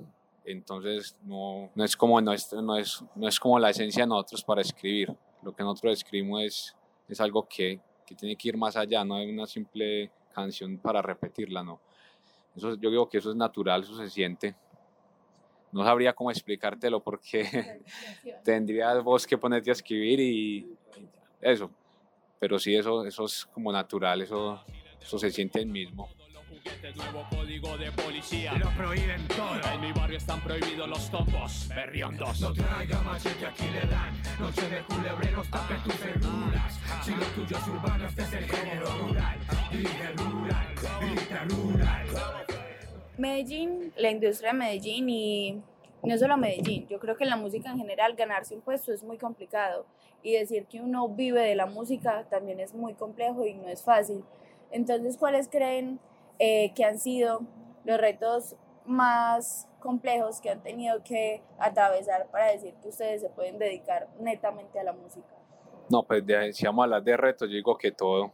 Entonces 0.44 1.16
no, 1.22 1.70
no, 1.74 1.84
es 1.84 1.96
como, 1.96 2.20
no, 2.20 2.32
es, 2.32 2.52
no, 2.52 2.76
es, 2.76 3.02
no 3.14 3.26
es 3.28 3.40
como 3.40 3.58
la 3.58 3.70
esencia 3.70 4.02
de 4.02 4.08
nosotros 4.08 4.44
para 4.44 4.60
escribir. 4.60 5.14
Lo 5.42 5.54
que 5.54 5.62
nosotros 5.62 5.94
escribimos 5.94 6.42
es, 6.42 6.76
es 7.08 7.20
algo 7.20 7.46
que, 7.48 7.80
que 8.06 8.14
tiene 8.14 8.36
que 8.36 8.48
ir 8.48 8.56
más 8.56 8.76
allá, 8.76 9.04
no 9.04 9.18
es 9.18 9.30
una 9.30 9.46
simple 9.46 10.10
canción 10.34 10.78
para 10.78 11.02
repetirla, 11.02 11.62
no. 11.62 11.80
Eso, 12.56 12.74
yo 12.76 12.90
digo 12.90 13.08
que 13.08 13.18
eso 13.18 13.30
es 13.30 13.36
natural, 13.36 13.82
eso 13.82 13.96
se 13.96 14.08
siente 14.08 14.54
no 15.74 15.82
sabría 15.82 16.12
cómo 16.12 16.30
explicártelo 16.30 17.02
porque 17.02 17.82
tendrías 18.44 19.02
vos 19.02 19.26
que 19.26 19.36
ponerte 19.36 19.70
a 19.70 19.72
escribir 19.72 20.20
y 20.20 20.68
eso. 21.40 21.68
Pero 22.38 22.60
sí, 22.60 22.76
eso, 22.76 23.04
eso 23.04 23.24
es 23.24 23.44
como 23.46 23.72
natural, 23.72 24.22
eso, 24.22 24.62
eso 25.02 25.18
se 25.18 25.32
siente 25.32 25.58
el 25.58 25.66
mismo. 25.66 26.08
Nuevo 26.96 27.26
código 27.30 27.76
de 27.76 27.90
policía. 27.92 28.52
Lo 28.54 28.70
prohíben 28.70 29.26
todo. 29.28 29.72
En 29.72 29.80
mi 29.80 29.92
barrio 29.92 30.18
están 30.18 30.40
prohibidos 30.40 30.88
los 30.88 31.10
tombos, 31.10 31.68
berriondos. 31.68 32.40
No 32.40 32.52
traiga 32.52 33.00
machete, 33.02 33.46
aquí 33.46 33.64
le 33.68 33.80
dan. 33.88 34.14
Noche 34.38 34.68
de 34.68 34.82
culebreros, 34.82 35.50
tape 35.50 35.74
tus 35.84 35.94
férmulas. 35.94 36.80
Si 37.02 37.10
lo 37.12 37.26
tuyo 37.26 37.56
es 37.56 37.68
urbano, 37.68 38.06
este 38.06 38.22
es 38.22 38.32
el 38.32 38.44
género 38.44 38.86
rural. 38.86 39.38
Grita 39.72 40.12
rural, 40.16 40.66
grita 41.00 41.44
rural. 41.44 42.06
Medellín, 43.16 43.92
la 43.96 44.10
industria 44.10 44.52
de 44.52 44.58
Medellín 44.58 45.08
y 45.08 45.62
no 46.02 46.18
solo 46.18 46.36
Medellín, 46.36 46.86
yo 46.88 46.98
creo 46.98 47.16
que 47.16 47.24
en 47.24 47.30
la 47.30 47.36
música 47.36 47.70
en 47.70 47.78
general 47.78 48.14
ganarse 48.14 48.54
un 48.54 48.60
puesto 48.60 48.92
es 48.92 49.02
muy 49.02 49.18
complicado 49.18 49.86
y 50.22 50.32
decir 50.32 50.66
que 50.66 50.80
uno 50.80 51.08
vive 51.08 51.40
de 51.42 51.54
la 51.54 51.66
música 51.66 52.24
también 52.28 52.60
es 52.60 52.74
muy 52.74 52.94
complejo 52.94 53.46
y 53.46 53.54
no 53.54 53.68
es 53.68 53.82
fácil. 53.82 54.24
Entonces, 54.70 55.16
¿cuáles 55.16 55.48
creen 55.48 56.00
eh, 56.38 56.72
que 56.74 56.84
han 56.84 56.98
sido 56.98 57.42
los 57.84 57.98
retos 57.98 58.56
más 58.84 59.68
complejos 59.80 60.40
que 60.40 60.50
han 60.50 60.62
tenido 60.62 61.02
que 61.02 61.42
atravesar 61.58 62.28
para 62.30 62.46
decir 62.46 62.74
que 62.82 62.88
ustedes 62.88 63.20
se 63.20 63.30
pueden 63.30 63.58
dedicar 63.58 64.08
netamente 64.18 64.78
a 64.80 64.84
la 64.84 64.92
música? 64.92 65.28
No, 65.90 66.02
pues 66.02 66.24
de, 66.24 66.52
si 66.52 66.64
vamos 66.64 66.82
a 66.82 66.84
hablar 66.84 67.02
de 67.02 67.16
retos, 67.16 67.48
yo 67.48 67.54
digo 67.54 67.76
que 67.76 67.92
todo. 67.92 68.32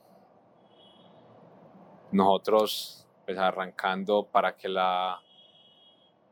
Nosotros 2.13 3.07
pues 3.25 3.39
arrancando 3.39 4.25
para 4.25 4.57
que 4.57 4.69
la, 4.69 5.21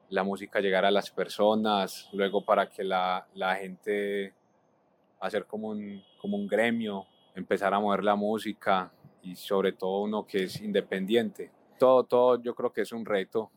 la 0.09 0.23
música 0.25 0.61
llegara 0.61 0.89
a 0.89 0.91
las 0.91 1.11
personas, 1.11 2.09
luego 2.13 2.45
para 2.45 2.69
que 2.69 2.83
la, 2.83 3.27
la 3.35 3.57
gente 3.57 4.35
hacer 5.21 5.47
como 5.47 5.69
un, 5.69 6.03
como 6.21 6.37
un 6.37 6.47
gremio, 6.47 7.07
empezar 7.35 7.75
a 7.75 7.81
mover 7.81 8.05
la 8.05 8.15
música 8.15 8.91
y 9.23 9.37
sobre 9.37 9.73
todo 9.73 10.03
uno 10.03 10.27
que 10.27 10.45
es 10.45 10.61
independiente. 10.61 11.51
Todo, 11.79 12.05
todo 12.05 12.43
yo 12.43 12.55
creo 12.55 12.73
que 12.73 12.83
es 12.83 12.93
un 12.93 13.05
reto. 13.05 13.51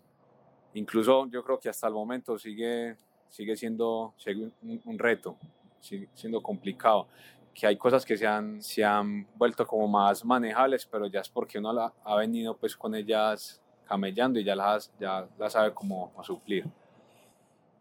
Incluso 0.74 1.28
yo 1.28 1.44
creo 1.44 1.60
que 1.60 1.70
hasta 1.70 1.88
el 1.88 1.94
momento 1.94 2.38
sigue, 2.38 2.96
sigue 3.30 3.56
siendo 3.56 4.14
un, 4.62 4.82
un 4.86 5.00
reto, 5.00 5.38
sigue 5.80 6.08
siendo 6.14 6.42
complicado 6.42 7.08
que 7.54 7.68
hay 7.68 7.78
cosas 7.78 8.06
que 8.06 8.18
se 8.18 8.28
han, 8.28 8.62
se 8.62 8.84
han 8.84 9.28
vuelto 9.36 9.66
como 9.66 9.88
más 9.88 10.24
manejables, 10.24 10.86
pero 10.86 11.08
ya 11.08 11.22
es 11.22 11.30
porque 11.30 11.60
uno 11.60 11.74
la, 11.74 11.94
ha 12.04 12.16
venido 12.16 12.56
pues 12.56 12.76
con 12.76 12.96
ellas 12.96 13.62
camellando 13.86 14.40
y 14.40 14.44
ya 14.44 14.56
las, 14.56 14.92
ya 15.00 15.28
las 15.38 15.54
sabe 15.54 15.74
cómo 15.74 16.12
suplir. 16.24 16.66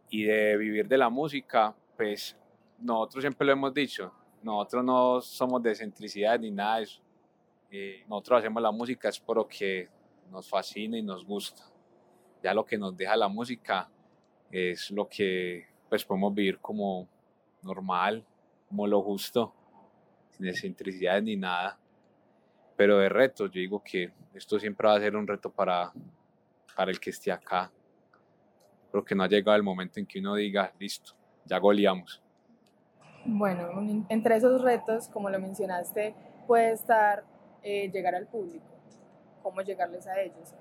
Y 0.09 0.25
de 0.25 0.57
vivir 0.57 0.89
de 0.89 0.99
la 0.99 1.09
música, 1.09 1.75
pues 1.97 2.37
nosotros 2.79 3.23
siempre 3.23 3.47
lo 3.47 3.53
hemos 3.53 3.73
dicho, 3.73 4.13
nosotros 4.43 4.85
no 4.85 5.21
somos 5.21 5.63
de 5.63 5.75
centricidad 5.75 6.39
ni 6.39 6.51
nada 6.51 6.79
de 6.79 6.83
eso. 6.83 7.01
Eh, 7.71 8.05
nosotros 8.09 8.41
hacemos 8.41 8.61
la 8.61 8.73
música 8.73 9.09
es 9.09 9.21
por 9.21 9.37
lo 9.37 9.47
que 9.47 9.89
nos 10.31 10.49
fascina 10.49 10.97
y 10.99 11.03
nos 11.03 11.25
gusta. 11.25 11.65
Ya 12.43 12.55
lo 12.55 12.65
que 12.65 12.79
nos 12.79 12.97
deja 12.97 13.17
la 13.17 13.29
música 13.29 13.89
es 14.51 14.91
lo 14.91 15.09
que, 15.09 15.67
pues 15.89 16.05
podemos 16.05 16.35
vivir 16.35 16.59
como 16.59 17.09
normal, 17.63 18.25
como 18.69 18.87
lo 18.87 19.03
justo, 19.03 19.53
sin 20.31 20.47
excentricidades 20.47 21.23
ni 21.23 21.37
nada. 21.37 21.79
Pero 22.77 22.99
de 22.99 23.09
retos, 23.09 23.51
yo 23.51 23.61
digo 23.61 23.83
que 23.83 24.13
esto 24.35 24.59
siempre 24.59 24.89
va 24.89 24.95
a 24.95 25.01
ser 25.01 25.17
un 25.17 25.27
reto 25.27 25.51
para, 25.51 25.93
para 26.75 26.91
el 26.91 26.99
que 26.99 27.11
esté 27.11 27.31
acá. 27.31 27.71
Creo 28.91 29.05
que 29.05 29.15
no 29.15 29.23
ha 29.23 29.29
llegado 29.29 29.57
el 29.57 29.63
momento 29.63 30.01
en 30.01 30.07
que 30.07 30.19
uno 30.19 30.35
diga, 30.35 30.73
listo, 30.79 31.13
ya 31.45 31.59
goleamos. 31.59 32.23
Bueno, 33.25 33.69
entre 34.09 34.37
esos 34.37 34.63
retos, 34.63 35.09
como 35.09 35.29
lo 35.29 35.39
mencionaste, 35.39 36.15
puede 36.47 36.73
estar 36.73 37.25
eh, 37.63 37.91
llegar 37.91 38.15
al 38.15 38.27
público, 38.27 38.65
cómo 39.43 39.61
llegarles 39.63 40.07
a 40.07 40.21
ellos. 40.21 40.55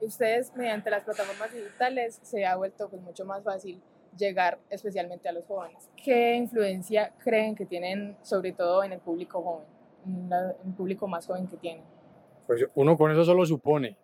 Ustedes, 0.00 0.54
mediante 0.56 0.90
las 0.90 1.04
plataformas 1.04 1.52
digitales, 1.52 2.18
se 2.22 2.46
ha 2.46 2.56
vuelto 2.56 2.88
pues, 2.88 3.02
mucho 3.02 3.24
más 3.24 3.44
fácil 3.44 3.80
llegar 4.16 4.58
especialmente 4.70 5.28
a 5.28 5.32
los 5.32 5.44
jóvenes. 5.44 5.90
¿Qué 6.02 6.34
influencia 6.34 7.12
creen 7.18 7.54
que 7.54 7.66
tienen, 7.66 8.16
sobre 8.22 8.52
todo 8.52 8.82
en 8.82 8.92
el 8.92 9.00
público 9.00 9.42
joven, 9.42 9.66
en 10.06 10.32
el 10.32 10.74
público 10.74 11.06
más 11.06 11.26
joven 11.26 11.46
que 11.46 11.56
tienen? 11.56 11.84
Pues 12.46 12.66
uno 12.74 12.96
con 12.96 13.12
eso 13.12 13.24
solo 13.24 13.44
supone, 13.46 13.96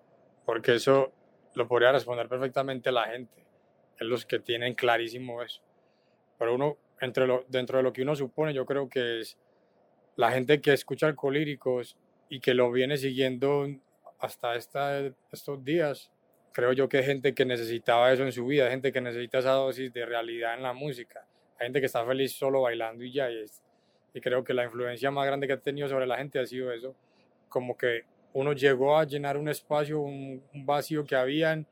porque 0.44 0.74
eso 0.74 1.12
lo 1.54 1.66
podría 1.66 1.92
responder 1.92 2.28
perfectamente 2.28 2.92
la 2.92 3.04
gente, 3.04 3.44
es 3.98 4.06
los 4.06 4.26
que 4.26 4.38
tienen 4.38 4.74
clarísimo 4.74 5.42
eso. 5.42 5.62
Pero 6.38 6.54
uno, 6.54 6.76
entre 7.00 7.26
lo, 7.26 7.44
dentro 7.48 7.78
de 7.78 7.82
lo 7.82 7.92
que 7.92 8.02
uno 8.02 8.14
supone, 8.14 8.52
yo 8.52 8.66
creo 8.66 8.88
que 8.88 9.20
es 9.20 9.38
la 10.16 10.30
gente 10.30 10.60
que 10.60 10.72
escucha 10.72 11.06
alcohólíricos 11.06 11.96
y 12.28 12.40
que 12.40 12.54
lo 12.54 12.70
viene 12.70 12.96
siguiendo 12.96 13.66
hasta 14.18 14.56
estos 14.56 15.64
días, 15.64 16.10
creo 16.52 16.72
yo 16.72 16.88
que 16.88 16.98
hay 16.98 17.04
gente 17.04 17.34
que 17.34 17.44
necesitaba 17.44 18.12
eso 18.12 18.22
en 18.22 18.32
su 18.32 18.46
vida, 18.46 18.70
gente 18.70 18.92
que 18.92 19.00
necesita 19.00 19.38
esa 19.38 19.52
dosis 19.52 19.92
de 19.92 20.06
realidad 20.06 20.54
en 20.54 20.62
la 20.62 20.72
música, 20.72 21.26
gente 21.58 21.80
que 21.80 21.86
está 21.86 22.04
feliz 22.04 22.32
solo 22.32 22.62
bailando 22.62 23.04
y 23.04 23.12
ya, 23.12 23.30
y, 23.30 23.44
y 24.14 24.20
creo 24.20 24.42
que 24.42 24.54
la 24.54 24.64
influencia 24.64 25.10
más 25.10 25.26
grande 25.26 25.46
que 25.46 25.52
ha 25.52 25.60
tenido 25.60 25.88
sobre 25.88 26.06
la 26.06 26.16
gente 26.16 26.38
ha 26.38 26.46
sido 26.46 26.72
eso, 26.72 26.94
como 27.48 27.76
que 27.76 28.04
uno 28.32 28.52
llegó 28.52 28.98
a 28.98 29.04
llenar 29.04 29.36
un 29.38 29.48
espacio, 29.48 30.00
un, 30.00 30.42
vacío 30.52 31.04
que 31.04 31.16
habían 31.16 31.66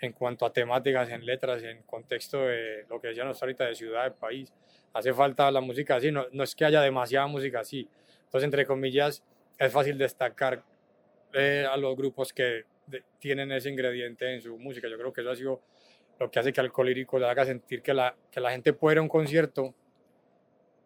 en 0.00 0.12
cuanto 0.12 0.44
a 0.44 0.52
temáticas, 0.52 1.08
en 1.10 1.24
letras, 1.24 1.62
en 1.62 1.82
contexto 1.82 2.46
de 2.46 2.84
lo 2.88 3.00
que 3.00 3.08
decíamos 3.08 3.40
ahorita 3.40 3.64
de 3.66 3.74
ciudad, 3.74 4.04
de 4.04 4.10
país. 4.10 4.52
Hace 4.92 5.12
falta 5.12 5.50
la 5.52 5.60
música 5.60 5.96
así, 5.96 6.10
no, 6.10 6.26
no 6.32 6.42
es 6.42 6.54
que 6.54 6.64
haya 6.64 6.80
demasiada 6.80 7.28
música 7.28 7.60
así. 7.60 7.88
Entonces, 8.24 8.44
entre 8.44 8.66
comillas, 8.66 9.22
es 9.56 9.72
fácil 9.72 9.98
destacar 9.98 10.64
eh, 11.32 11.66
a 11.70 11.76
los 11.76 11.96
grupos 11.96 12.32
que 12.32 12.64
tienen 13.18 13.52
ese 13.52 13.68
ingrediente 13.68 14.34
en 14.34 14.40
su 14.40 14.58
música. 14.58 14.88
Yo 14.88 14.98
creo 14.98 15.12
que 15.12 15.20
eso 15.20 15.30
ha 15.30 15.36
sido 15.36 15.62
lo 16.18 16.30
que 16.30 16.38
hace 16.38 16.52
que 16.52 16.60
Alcolírico 16.60 17.18
le 17.18 17.26
haga 17.26 17.44
sentir 17.44 17.82
que 17.82 17.94
la, 17.94 18.14
que 18.30 18.40
la 18.40 18.50
gente 18.50 18.72
puede 18.72 18.94
ir 18.94 18.98
a 18.98 19.02
un 19.02 19.08
concierto, 19.08 19.74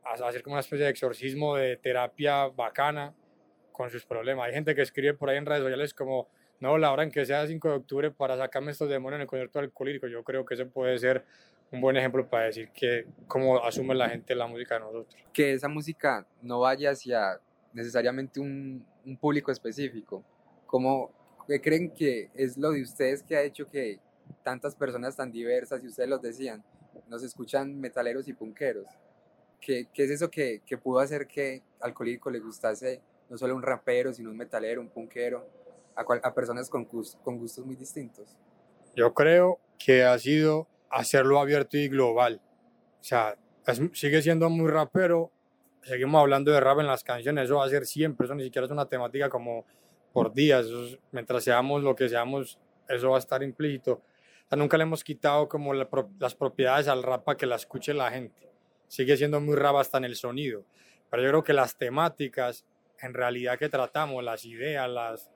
a 0.05 0.13
hacer 0.13 0.43
como 0.43 0.55
una 0.55 0.61
especie 0.61 0.85
de 0.85 0.91
exorcismo, 0.91 1.57
de 1.57 1.77
terapia 1.77 2.47
bacana 2.49 3.15
con 3.73 3.91
sus 3.91 4.05
problemas. 4.07 4.47
Hay 4.47 4.55
gente 4.55 4.75
que 4.75 4.83
escribe 4.83 5.15
por 5.15 5.31
ahí 5.31 5.39
en 5.39 5.47
redes 5.47 5.63
sociales 5.63 5.95
como, 5.95 6.29
no, 6.61 6.79
la 6.79 6.93
hora 6.93 7.03
en 7.03 7.11
que 7.11 7.25
sea 7.25 7.47
5 7.47 7.69
de 7.69 7.75
octubre 7.75 8.11
para 8.13 8.37
sacarme 8.37 8.71
estos 8.71 8.89
demonios 8.89 9.17
en 9.17 9.23
el 9.23 9.27
concierto 9.27 9.59
alcohólico. 9.59 10.07
Yo 10.07 10.23
creo 10.23 10.45
que 10.45 10.55
ese 10.55 10.67
puede 10.67 10.97
ser 10.99 11.25
un 11.73 11.81
buen 11.81 11.97
ejemplo 11.97 12.29
para 12.29 12.45
decir 12.45 12.71
que 12.73 13.07
cómo 13.27 13.65
asume 13.65 13.95
la 13.97 14.09
gente 14.09 14.35
la 14.37 14.47
música 14.47 14.75
de 14.75 14.81
nosotros. 14.81 15.17
Que 15.33 15.55
esa 15.55 15.69
música 15.69 16.25
no 16.43 16.61
vaya 16.61 16.91
hacia 16.91 17.41
necesariamente 17.73 18.39
un, 18.39 18.87
un 19.05 19.17
público 19.17 19.51
específico. 19.51 20.25
¿Cómo 20.75 21.13
¿qué 21.47 21.61
creen 21.61 21.89
que 21.93 22.33
es 22.35 22.57
lo 22.57 22.73
de 22.73 22.83
ustedes 22.83 23.23
que 23.23 23.37
ha 23.37 23.43
hecho 23.43 23.69
que 23.69 24.01
tantas 24.43 24.75
personas 24.75 25.15
tan 25.15 25.31
diversas, 25.31 25.85
y 25.85 25.87
ustedes 25.87 26.09
lo 26.09 26.19
decían, 26.19 26.65
nos 27.07 27.23
escuchan 27.23 27.79
metaleros 27.79 28.27
y 28.27 28.33
punqueros? 28.33 28.89
¿Qué, 29.61 29.87
qué 29.95 30.03
es 30.03 30.11
eso 30.11 30.29
que, 30.29 30.63
que, 30.67 30.77
pudo 30.77 30.99
hacer 30.99 31.29
que 31.29 31.63
Alcohólico 31.79 32.29
le 32.29 32.41
gustase 32.41 33.01
no 33.31 33.39
solo 33.39 33.55
un 33.55 33.63
rapero, 33.63 34.13
sino 34.13 34.31
un 34.31 34.37
metalero, 34.37 34.81
un 34.81 34.89
punquero, 34.89 35.47
a, 35.95 36.01
a 36.01 36.35
personas 36.35 36.69
con, 36.69 36.87
con 36.87 37.39
gustos 37.39 37.65
muy 37.65 37.77
distintos? 37.77 38.37
Yo 38.97 39.15
creo 39.15 39.61
que 39.79 40.03
ha 40.03 40.19
sido 40.19 40.67
hacerlo 40.91 41.39
abierto 41.39 41.77
y 41.77 41.87
global. 41.87 42.41
O 43.01 43.05
sea, 43.05 43.37
sigue 43.93 44.23
siendo 44.23 44.51
muy 44.51 44.69
rapero, 44.73 45.31
seguimos 45.85 46.21
hablando 46.21 46.51
de 46.51 46.59
rap 46.59 46.81
en 46.81 46.89
las 46.89 47.05
canciones, 47.05 47.45
eso 47.45 47.59
va 47.59 47.65
a 47.65 47.69
ser 47.69 47.87
siempre, 47.87 48.25
eso 48.25 48.35
ni 48.35 48.43
siquiera 48.43 48.67
es 48.67 48.73
una 48.73 48.89
temática 48.89 49.29
como 49.29 49.65
por 50.15 50.33
días, 50.33 50.69
mientras 51.11 51.43
seamos 51.43 51.83
lo 51.83 51.97
que 51.97 52.09
seamos, 52.09 52.61
eso 52.89 53.11
va 53.11 53.17
a 53.17 53.19
estar 53.19 53.43
implícito. 53.43 54.01
O 54.49 54.57
nunca 54.57 54.79
le 54.79 54.85
hemos 54.85 55.03
quitado 55.03 55.49
como 55.49 55.75
las 55.75 56.35
propiedades 56.37 56.87
al 56.87 57.03
rap 57.03 57.25
para 57.25 57.37
que 57.37 57.47
la 57.47 57.57
escuche 57.57 57.93
la 57.93 58.13
gente. 58.13 58.49
Sigue 58.87 59.17
siendo 59.17 59.41
muy 59.41 59.57
rap 59.57 59.75
hasta 59.75 59.99
en 59.99 60.05
el 60.05 60.15
sonido. 60.15 60.65
Pero 61.11 61.25
yo 61.25 61.29
creo 61.31 61.43
que 61.43 61.53
las 61.53 61.77
temáticas, 61.77 62.65
en 63.01 63.13
realidad 63.13 63.59
que 63.59 63.69
tratamos, 63.69 64.23
las 64.23 64.45
ideas, 64.45 64.89
las, 64.89 65.33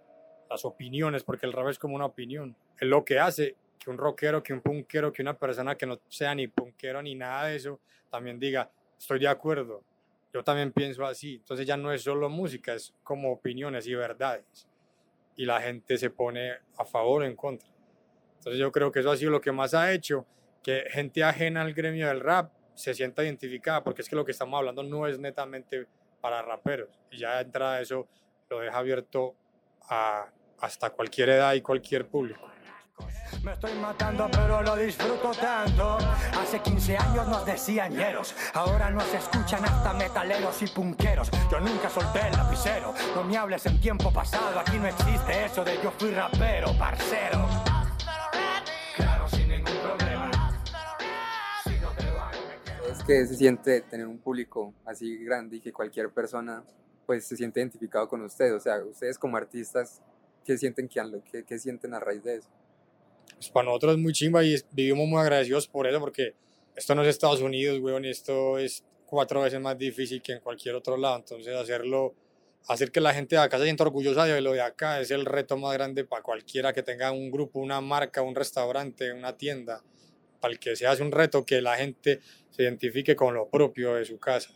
las 0.48 0.64
opiniones, 0.64 1.24
porque 1.24 1.46
el 1.46 1.52
rap 1.52 1.70
es 1.70 1.78
como 1.80 1.96
una 1.96 2.06
opinión, 2.06 2.56
es 2.78 2.86
lo 2.86 3.04
que 3.04 3.18
hace 3.18 3.56
que 3.80 3.90
un 3.90 3.98
rockero, 3.98 4.44
que 4.44 4.52
un 4.52 4.60
punkero, 4.60 5.12
que 5.12 5.22
una 5.22 5.36
persona 5.36 5.74
que 5.74 5.86
no 5.86 5.98
sea 6.08 6.36
ni 6.36 6.46
punkero 6.46 7.02
ni 7.02 7.16
nada 7.16 7.46
de 7.46 7.56
eso, 7.56 7.80
también 8.10 8.38
diga, 8.38 8.70
estoy 8.96 9.18
de 9.18 9.28
acuerdo, 9.28 9.82
yo 10.32 10.44
también 10.44 10.72
pienso 10.72 11.04
así. 11.04 11.36
Entonces 11.36 11.66
ya 11.66 11.76
no 11.76 11.92
es 11.92 12.02
solo 12.02 12.28
música, 12.28 12.74
es 12.74 12.94
como 13.02 13.32
opiniones 13.32 13.86
y 13.86 13.94
verdades 13.94 14.68
y 15.38 15.44
la 15.46 15.60
gente 15.60 15.96
se 15.96 16.10
pone 16.10 16.52
a 16.76 16.84
favor 16.84 17.22
o 17.22 17.24
en 17.24 17.36
contra. 17.36 17.68
Entonces 18.38 18.58
yo 18.58 18.72
creo 18.72 18.90
que 18.90 19.00
eso 19.00 19.10
ha 19.10 19.16
sido 19.16 19.30
lo 19.30 19.40
que 19.40 19.52
más 19.52 19.72
ha 19.72 19.92
hecho 19.92 20.26
que 20.62 20.84
gente 20.90 21.22
ajena 21.22 21.62
al 21.62 21.72
gremio 21.72 22.08
del 22.08 22.20
rap 22.20 22.52
se 22.74 22.92
sienta 22.92 23.24
identificada, 23.24 23.82
porque 23.82 24.02
es 24.02 24.08
que 24.08 24.16
lo 24.16 24.24
que 24.24 24.32
estamos 24.32 24.58
hablando 24.58 24.82
no 24.82 25.06
es 25.06 25.18
netamente 25.18 25.86
para 26.20 26.42
raperos, 26.42 26.90
y 27.10 27.18
ya 27.18 27.36
de 27.36 27.42
entrada 27.42 27.80
eso 27.80 28.08
lo 28.50 28.60
deja 28.60 28.78
abierto 28.78 29.36
a 29.88 30.30
hasta 30.60 30.90
cualquier 30.90 31.28
edad 31.30 31.54
y 31.54 31.60
cualquier 31.60 32.08
público. 32.08 32.50
Me 33.42 33.52
estoy 33.52 33.72
matando 33.74 34.28
pero 34.30 34.62
lo 34.62 34.76
disfruto 34.76 35.30
tanto. 35.30 35.98
Hace 36.38 36.60
15 36.60 36.96
años 36.96 37.28
nos 37.28 37.46
decían 37.46 37.94
ñeros. 37.94 38.34
Ahora 38.52 38.90
nos 38.90 39.12
escuchan 39.14 39.64
hasta 39.64 39.92
metaleros 39.94 40.60
y 40.62 40.66
punqueros. 40.66 41.30
Yo 41.50 41.60
nunca 41.60 41.88
solté 41.88 42.26
el 42.26 42.32
lapicero. 42.32 42.92
No 43.14 43.24
me 43.24 43.36
hables 43.36 43.64
en 43.66 43.80
tiempo 43.80 44.12
pasado. 44.12 44.58
Aquí 44.58 44.78
no 44.78 44.88
existe 44.88 45.44
eso 45.44 45.64
de 45.64 45.80
yo 45.82 45.90
fui 45.92 46.10
rapero, 46.10 46.76
parcero. 46.78 47.46
Claro, 48.96 49.28
sin 49.28 49.48
ningún 49.48 49.76
problema. 49.82 50.30
Es 52.90 53.04
que 53.04 53.26
se 53.26 53.34
siente 53.36 53.82
tener 53.82 54.06
un 54.06 54.18
público 54.18 54.74
así 54.84 55.24
grande 55.24 55.56
y 55.56 55.60
que 55.60 55.72
cualquier 55.72 56.10
persona 56.10 56.64
pues 57.06 57.26
se 57.26 57.36
siente 57.36 57.60
identificado 57.60 58.08
con 58.08 58.22
usted. 58.22 58.54
O 58.54 58.60
sea, 58.60 58.84
ustedes 58.84 59.18
como 59.18 59.36
artistas, 59.36 60.02
¿qué 60.44 60.58
sienten, 60.58 60.88
que, 60.88 61.44
qué 61.44 61.58
sienten 61.58 61.94
a 61.94 62.00
raíz 62.00 62.22
de 62.24 62.36
eso? 62.36 62.48
Pues 63.38 63.50
para 63.50 63.66
nosotros 63.66 63.92
es 63.92 63.98
muy 63.98 64.12
chimba 64.12 64.44
y 64.44 64.56
vivimos 64.72 65.06
muy 65.06 65.20
agradecidos 65.20 65.68
por 65.68 65.86
eso, 65.86 66.00
porque 66.00 66.34
esto 66.74 66.94
no 66.94 67.02
es 67.02 67.08
Estados 67.08 67.40
Unidos, 67.40 67.78
weón, 67.78 68.04
y 68.04 68.10
esto 68.10 68.58
es 68.58 68.84
cuatro 69.06 69.42
veces 69.42 69.60
más 69.60 69.78
difícil 69.78 70.20
que 70.20 70.32
en 70.32 70.40
cualquier 70.40 70.74
otro 70.74 70.96
lado. 70.96 71.16
Entonces, 71.16 71.54
hacerlo, 71.54 72.14
hacer 72.66 72.90
que 72.90 73.00
la 73.00 73.14
gente 73.14 73.36
de 73.36 73.42
acá 73.42 73.58
se 73.58 73.64
sienta 73.64 73.84
orgullosa 73.84 74.24
de 74.26 74.40
lo 74.40 74.52
de 74.52 74.60
acá 74.60 75.00
es 75.00 75.10
el 75.10 75.24
reto 75.24 75.56
más 75.56 75.72
grande 75.74 76.04
para 76.04 76.22
cualquiera 76.22 76.72
que 76.72 76.82
tenga 76.82 77.12
un 77.12 77.30
grupo, 77.30 77.60
una 77.60 77.80
marca, 77.80 78.22
un 78.22 78.34
restaurante, 78.34 79.12
una 79.12 79.36
tienda. 79.36 79.82
Para 80.40 80.52
el 80.52 80.60
que 80.60 80.76
se 80.76 80.86
hace 80.86 81.02
un 81.02 81.10
reto 81.10 81.44
que 81.44 81.60
la 81.60 81.76
gente 81.76 82.20
se 82.50 82.62
identifique 82.62 83.16
con 83.16 83.34
lo 83.34 83.48
propio 83.48 83.94
de 83.94 84.04
su 84.04 84.18
casa. 84.18 84.50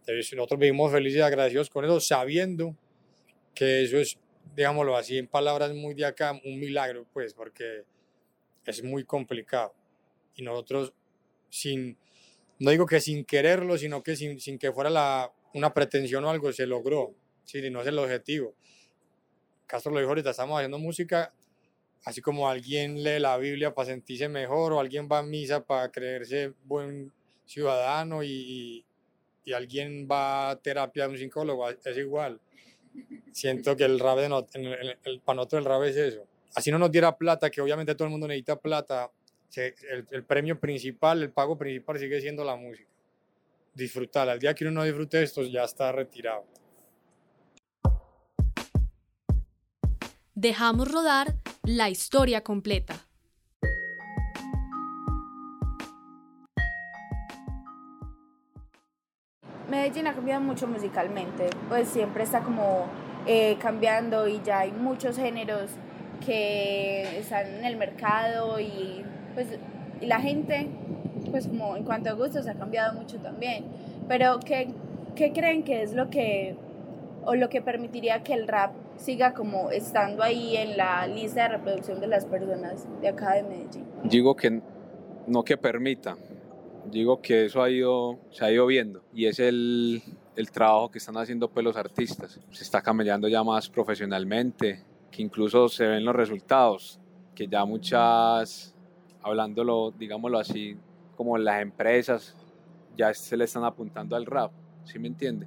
Entonces, 0.00 0.34
nosotros 0.34 0.60
vivimos 0.60 0.92
felices 0.92 1.18
y 1.18 1.22
agradecidos 1.22 1.70
con 1.70 1.84
eso, 1.84 2.00
sabiendo 2.00 2.76
que 3.54 3.82
eso 3.84 3.96
es, 3.98 4.18
digámoslo 4.54 4.96
así, 4.96 5.16
en 5.16 5.26
palabras 5.26 5.72
muy 5.72 5.94
de 5.94 6.04
acá, 6.04 6.32
un 6.44 6.60
milagro, 6.60 7.06
pues, 7.12 7.32
porque 7.32 7.84
es 8.66 8.82
muy 8.82 9.04
complicado. 9.04 9.74
Y 10.34 10.42
nosotros, 10.42 10.92
sin, 11.48 11.96
no 12.58 12.70
digo 12.70 12.86
que 12.86 13.00
sin 13.00 13.24
quererlo, 13.24 13.78
sino 13.78 14.02
que 14.02 14.16
sin, 14.16 14.40
sin 14.40 14.58
que 14.58 14.72
fuera 14.72 14.90
la, 14.90 15.32
una 15.54 15.72
pretensión 15.72 16.24
o 16.24 16.30
algo, 16.30 16.52
se 16.52 16.66
logró. 16.66 17.14
Sí, 17.44 17.70
no 17.70 17.80
es 17.80 17.86
el 17.86 17.98
objetivo. 17.98 18.54
Castro 19.66 19.92
lo 19.92 19.98
dijo 19.98 20.10
ahorita, 20.10 20.30
estamos 20.30 20.56
haciendo 20.56 20.78
música 20.78 21.32
así 22.06 22.22
como 22.22 22.48
alguien 22.48 23.02
lee 23.02 23.18
la 23.18 23.36
Biblia 23.36 23.74
para 23.74 23.86
sentirse 23.86 24.28
mejor 24.28 24.72
o 24.72 24.80
alguien 24.80 25.08
va 25.10 25.18
a 25.18 25.22
misa 25.24 25.64
para 25.64 25.90
creerse 25.90 26.52
buen 26.64 27.12
ciudadano 27.44 28.22
y, 28.22 28.84
y, 29.44 29.52
alguien 29.52 30.06
va 30.10 30.50
a 30.50 30.56
terapia 30.60 31.04
de 31.04 31.10
un 31.10 31.18
psicólogo, 31.18 31.68
es 31.68 31.96
igual. 31.96 32.40
Siento 33.32 33.76
que 33.76 33.84
el 33.84 33.98
rap, 33.98 34.18
de 34.18 34.28
no, 34.28 34.46
para 35.24 35.36
nosotros 35.36 35.88
es 35.88 35.96
eso 35.96 36.26
así 36.56 36.70
no 36.70 36.78
nos 36.78 36.90
diera 36.90 37.16
plata, 37.16 37.50
que 37.50 37.60
obviamente 37.60 37.94
todo 37.94 38.06
el 38.06 38.12
mundo 38.12 38.26
necesita 38.26 38.56
plata, 38.56 39.10
el, 40.10 40.24
premio 40.24 40.58
principal, 40.58 41.22
el 41.22 41.30
pago 41.30 41.56
principal 41.56 41.98
sigue 41.98 42.20
siendo 42.20 42.44
la 42.44 42.56
música. 42.56 42.88
Disfrutar. 43.74 44.28
Al 44.28 44.38
día 44.38 44.54
que 44.54 44.64
uno 44.64 44.72
no 44.72 44.84
disfrute 44.84 45.22
esto, 45.22 45.42
ya 45.42 45.64
está 45.64 45.92
retirado. 45.92 46.44
Dejamos 50.34 50.90
rodar 50.90 51.34
la 51.62 51.90
historia 51.90 52.42
completa. 52.42 53.06
Medellín 59.68 60.06
ha 60.06 60.14
cambiado 60.14 60.40
mucho 60.40 60.66
musicalmente, 60.66 61.50
pues 61.68 61.88
siempre 61.88 62.22
está 62.22 62.40
como 62.40 62.86
eh, 63.26 63.58
cambiando 63.60 64.28
y 64.28 64.40
ya 64.42 64.60
hay 64.60 64.72
muchos 64.72 65.16
géneros 65.16 65.70
que 66.24 67.18
están 67.18 67.46
en 67.46 67.64
el 67.64 67.76
mercado 67.76 68.60
y 68.60 69.04
pues 69.34 69.48
y 70.00 70.06
la 70.06 70.20
gente, 70.20 70.68
pues 71.30 71.46
como 71.46 71.76
en 71.76 71.84
cuanto 71.84 72.10
a 72.10 72.12
gustos 72.12 72.46
ha 72.48 72.54
cambiado 72.54 72.94
mucho 72.94 73.18
también. 73.18 73.64
Pero 74.08 74.40
¿qué, 74.40 74.68
¿qué 75.14 75.32
creen 75.32 75.62
que 75.62 75.82
es 75.82 75.94
lo 75.94 76.10
que, 76.10 76.56
o 77.24 77.34
lo 77.34 77.48
que 77.48 77.62
permitiría 77.62 78.22
que 78.22 78.34
el 78.34 78.46
rap 78.46 78.72
siga 78.96 79.34
como 79.34 79.70
estando 79.70 80.22
ahí 80.22 80.56
en 80.56 80.76
la 80.76 81.06
lista 81.06 81.44
de 81.44 81.48
reproducción 81.48 82.00
de 82.00 82.06
las 82.06 82.26
personas 82.26 82.86
de 83.00 83.08
acá 83.08 83.34
de 83.34 83.42
Medellín? 83.42 83.84
Digo 84.04 84.36
que 84.36 84.60
no 85.26 85.42
que 85.42 85.56
permita, 85.56 86.16
digo 86.90 87.20
que 87.20 87.46
eso 87.46 87.62
ha 87.62 87.70
ido, 87.70 88.18
se 88.30 88.44
ha 88.44 88.50
ido 88.50 88.66
viendo 88.66 89.02
y 89.12 89.26
es 89.26 89.38
el, 89.38 90.02
el 90.36 90.50
trabajo 90.50 90.90
que 90.90 90.98
están 90.98 91.16
haciendo 91.16 91.50
pues 91.50 91.64
los 91.64 91.76
artistas. 91.76 92.38
Se 92.50 92.62
está 92.62 92.82
camellando 92.82 93.28
ya 93.28 93.42
más 93.42 93.68
profesionalmente, 93.68 94.82
que 95.16 95.22
incluso 95.22 95.70
se 95.70 95.86
ven 95.86 96.04
los 96.04 96.14
resultados, 96.14 97.00
que 97.34 97.48
ya 97.48 97.64
muchas, 97.64 98.74
hablándolo, 99.22 99.94
digámoslo 99.96 100.38
así, 100.38 100.76
como 101.16 101.38
las 101.38 101.62
empresas 101.62 102.36
ya 102.98 103.14
se 103.14 103.34
le 103.34 103.44
están 103.44 103.64
apuntando 103.64 104.14
al 104.14 104.26
rap, 104.26 104.52
¿sí 104.84 104.98
me 104.98 105.08
entiende? 105.08 105.46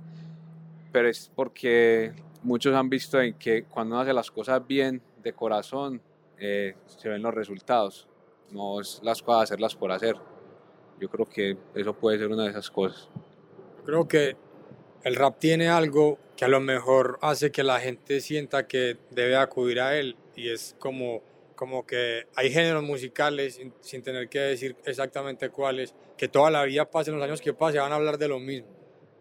Pero 0.92 1.08
es 1.08 1.32
porque 1.36 2.14
muchos 2.42 2.74
han 2.74 2.90
visto 2.90 3.22
en 3.22 3.36
que 3.36 3.66
cuando 3.66 3.94
uno 3.94 4.02
hace 4.02 4.12
las 4.12 4.32
cosas 4.32 4.66
bien, 4.66 5.04
de 5.22 5.34
corazón, 5.34 6.02
eh, 6.40 6.76
se 6.88 7.08
ven 7.08 7.22
los 7.22 7.36
resultados, 7.36 8.08
no 8.50 8.82
es 8.82 9.00
las 9.04 9.22
cosas 9.22 9.44
hacerlas 9.44 9.76
por 9.76 9.92
hacer. 9.92 10.16
Yo 11.00 11.10
creo 11.10 11.28
que 11.28 11.56
eso 11.76 11.94
puede 11.94 12.18
ser 12.18 12.30
una 12.30 12.46
de 12.46 12.50
esas 12.50 12.72
cosas. 12.72 13.08
Creo 13.86 14.08
que 14.08 14.36
el 15.04 15.16
rap 15.16 15.40
tiene 15.40 15.70
algo 15.70 16.18
que 16.36 16.46
a 16.46 16.48
lo 16.48 16.60
mejor 16.60 17.20
hace 17.22 17.52
que 17.52 17.64
la 17.64 17.80
gente 17.80 18.22
sienta 18.22 18.68
que 18.68 18.98
debe 19.12 19.36
acudir 19.36 19.80
a 19.80 19.98
él 19.98 20.16
y 20.36 20.50
es 20.50 20.76
como, 20.80 21.22
como 21.56 21.86
que 21.86 22.28
hay 22.36 22.52
géneros 22.52 22.84
musicales, 22.84 23.60
sin, 23.82 24.04
tener 24.04 24.30
que 24.30 24.40
decir 24.40 24.76
exactamente 24.86 25.50
cuáles, 25.50 25.94
que 26.18 26.28
toda 26.28 26.50
la 26.50 26.64
vida 26.64 26.90
pasen 26.90 27.16
los 27.16 27.24
años 27.24 27.42
que 27.42 27.54
pasen, 27.54 27.82
van 27.82 27.92
a 27.92 27.96
hablar 27.96 28.18
de 28.18 28.28
lo 28.28 28.40
mismo. 28.40 28.68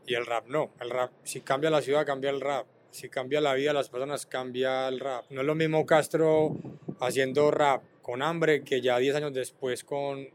Y 0.06 0.14
el 0.14 0.26
rap 0.26 0.46
no, 0.46 0.70
el 0.80 0.90
rap, 0.90 1.10
si 1.22 1.40
cambia 1.40 1.70
la 1.70 1.82
ciudad, 1.82 2.06
cambia 2.06 2.30
el 2.30 2.40
rap. 2.40 2.66
Si 2.90 3.10
cambia 3.10 3.40
la 3.42 3.52
vida 3.52 3.70
de 3.70 3.74
las 3.74 3.90
personas, 3.90 4.24
cambia 4.24 4.88
el 4.88 4.98
rap. 4.98 5.26
No 5.28 5.42
es 5.42 5.46
lo 5.46 5.54
mismo 5.54 5.84
Castro 5.84 6.56
haciendo 7.00 7.50
rap 7.50 7.82
con 8.08 8.22
hambre 8.22 8.64
que 8.64 8.80
ya 8.80 8.96
10 8.96 9.16
años 9.16 9.34
después 9.34 9.84
con, 9.84 10.30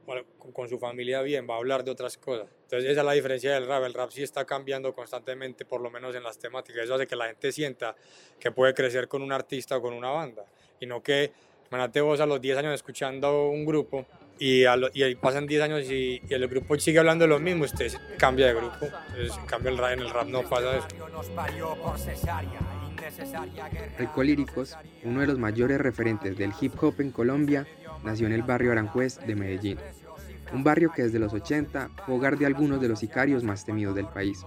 con 0.54 0.70
su 0.70 0.78
familia 0.78 1.24
bien, 1.24 1.50
va 1.50 1.56
a 1.56 1.58
hablar 1.58 1.84
de 1.84 1.90
otras 1.90 2.20
cosas. 2.20 2.48
Entonces 2.66 2.92
esa 2.92 3.02
es 3.02 3.06
la 3.08 3.14
diferencia 3.14 3.52
del 3.52 3.66
rap. 3.66 3.84
El 3.86 3.96
rap 3.96 4.12
sí 4.12 4.22
está 4.22 4.46
cambiando 4.46 4.94
constantemente, 4.94 5.66
por 5.66 5.82
lo 5.82 5.90
menos 5.90 6.14
en 6.14 6.22
las 6.22 6.38
temáticas. 6.38 6.84
Eso 6.84 6.94
hace 6.94 7.08
que 7.08 7.16
la 7.16 7.26
gente 7.26 7.52
sienta 7.52 7.96
que 8.40 8.52
puede 8.52 8.76
crecer 8.76 9.08
con 9.08 9.24
un 9.24 9.32
artista 9.32 9.78
o 9.78 9.82
con 9.82 9.96
una 9.96 10.12
banda. 10.12 10.46
Y 10.80 10.86
no 10.86 11.02
que, 11.02 11.32
imagínate 11.68 12.00
vos 12.02 12.20
a 12.20 12.28
los 12.28 12.40
10 12.40 12.60
años 12.60 12.76
escuchando 12.76 13.48
un 13.48 13.66
grupo 13.66 14.06
y, 14.38 14.66
a 14.66 14.76
lo, 14.76 14.90
y 14.94 15.02
ahí 15.02 15.16
pasan 15.16 15.48
10 15.48 15.64
años 15.64 15.90
y, 15.90 16.22
y, 16.30 16.32
el 16.32 16.48
grupo 16.48 16.78
sigue 16.78 17.00
hablando 17.00 17.24
de 17.24 17.30
lo 17.30 17.40
mismo, 17.40 17.64
usted 17.64 17.92
cambia 18.20 18.46
de 18.46 18.54
grupo. 18.54 18.86
Entonces, 18.86 19.36
en 19.36 19.48
cambio 19.48 19.72
el 19.72 19.80
rap, 19.80 19.94
en 19.94 20.00
el 20.02 20.12
rap 20.12 20.28
no 20.28 20.48
pasa 20.48 20.78
eso. 20.78 20.88
Alcolíricos, 24.00 24.78
uno 25.04 25.22
de 25.22 25.28
los 25.28 25.40
mayores 25.40 25.80
referentes 25.80 26.38
del 26.38 26.54
hip 26.60 26.74
hop 26.82 26.96
en 27.00 27.12
Colombia, 27.12 27.68
nació 28.04 28.28
en 28.28 28.34
el 28.34 28.44
barrio 28.44 28.72
Aranjuez 28.72 29.20
de 29.26 29.36
Medellín, 29.36 29.78
un 30.54 30.64
barrio 30.64 30.92
que 30.92 31.04
desde 31.04 31.20
los 31.20 31.34
80 31.34 31.90
fue 32.06 32.16
hogar 32.16 32.38
de 32.38 32.46
algunos 32.46 32.82
de 32.82 32.90
los 32.90 33.00
sicarios 33.00 33.44
más 33.44 33.66
temidos 33.66 33.96
del 33.96 34.08
país, 34.08 34.46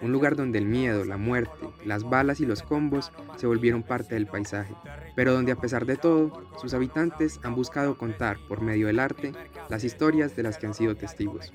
un 0.00 0.12
lugar 0.12 0.36
donde 0.36 0.58
el 0.58 0.66
miedo, 0.66 1.04
la 1.04 1.16
muerte, 1.16 1.68
las 1.84 2.04
balas 2.08 2.40
y 2.40 2.46
los 2.46 2.62
combos 2.62 3.12
se 3.36 3.46
volvieron 3.46 3.82
parte 3.82 4.14
del 4.14 4.26
paisaje, 4.26 4.74
pero 5.14 5.32
donde 5.32 5.52
a 5.52 5.56
pesar 5.56 5.86
de 5.86 5.96
todo, 5.96 6.32
sus 6.60 6.74
habitantes 6.74 7.40
han 7.42 7.54
buscado 7.54 7.98
contar 7.98 8.38
por 8.48 8.60
medio 8.60 8.86
del 8.86 9.00
arte 9.00 9.32
las 9.68 9.84
historias 9.84 10.36
de 10.36 10.42
las 10.42 10.58
que 10.58 10.66
han 10.66 10.74
sido 10.74 10.96
testigos, 10.96 11.52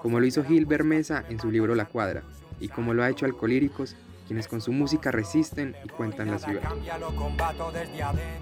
como 0.00 0.20
lo 0.20 0.26
hizo 0.26 0.44
Gil 0.44 0.66
Bermesa 0.66 1.24
en 1.28 1.38
su 1.38 1.50
libro 1.50 1.74
La 1.74 1.86
Cuadra, 1.86 2.22
y 2.60 2.68
como 2.68 2.94
lo 2.94 3.02
ha 3.02 3.10
hecho 3.10 3.26
Alcolíricos 3.26 3.96
quienes 4.26 4.48
con 4.48 4.60
su 4.60 4.72
música 4.72 5.10
resisten 5.10 5.74
y 5.84 5.88
cuentan 5.88 6.30
la 6.30 6.38
ciudad. 6.38 6.62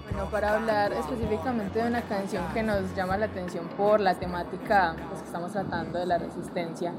Bueno, 0.09 0.29
para 0.31 0.55
hablar 0.55 0.93
específicamente 0.93 1.81
de 1.81 1.87
una 1.87 2.01
canción 2.01 2.45
que 2.53 2.63
nos 2.63 2.95
llama 2.95 3.17
la 3.17 3.25
atención 3.25 3.67
por 3.75 3.99
la 3.99 4.15
temática 4.15 4.95
pues, 5.09 5.21
que 5.21 5.25
estamos 5.25 5.51
tratando 5.51 5.99
de 5.99 6.05
la 6.05 6.17
resistencia 6.17 6.93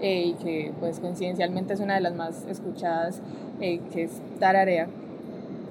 eh, 0.00 0.26
y 0.26 0.34
que 0.34 0.74
pues 0.78 1.00
coincidencialmente 1.00 1.74
es 1.74 1.80
una 1.80 1.94
de 1.94 2.00
las 2.00 2.14
más 2.14 2.44
escuchadas, 2.46 3.22
eh, 3.60 3.80
que 3.92 4.04
es 4.04 4.20
Tararea. 4.38 4.88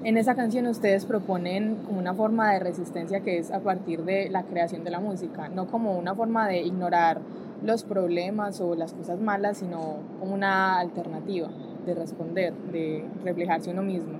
En 0.02 0.16
esa 0.16 0.34
canción 0.34 0.66
ustedes 0.66 1.04
proponen 1.04 1.76
como 1.86 1.98
una 1.98 2.14
forma 2.14 2.52
de 2.52 2.58
resistencia 2.60 3.20
que 3.20 3.38
es 3.38 3.50
a 3.50 3.60
partir 3.60 4.04
de 4.04 4.28
la 4.28 4.42
creación 4.42 4.84
de 4.84 4.90
la 4.90 5.00
música, 5.00 5.48
no 5.48 5.66
como 5.66 5.96
una 5.96 6.14
forma 6.14 6.48
de 6.48 6.58
ignorar 6.62 7.20
los 7.62 7.84
problemas 7.84 8.60
o 8.60 8.74
las 8.74 8.92
cosas 8.92 9.18
malas, 9.20 9.58
sino 9.58 9.98
como 10.20 10.34
una 10.34 10.78
alternativa 10.78 11.48
de 11.86 11.94
responder, 11.94 12.52
de 12.52 13.04
reflejarse 13.24 13.70
uno 13.70 13.82
mismo. 13.82 14.18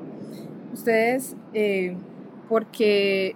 Ustedes, 0.72 1.36
eh, 1.52 1.96
¿por 2.48 2.66
qué 2.66 3.34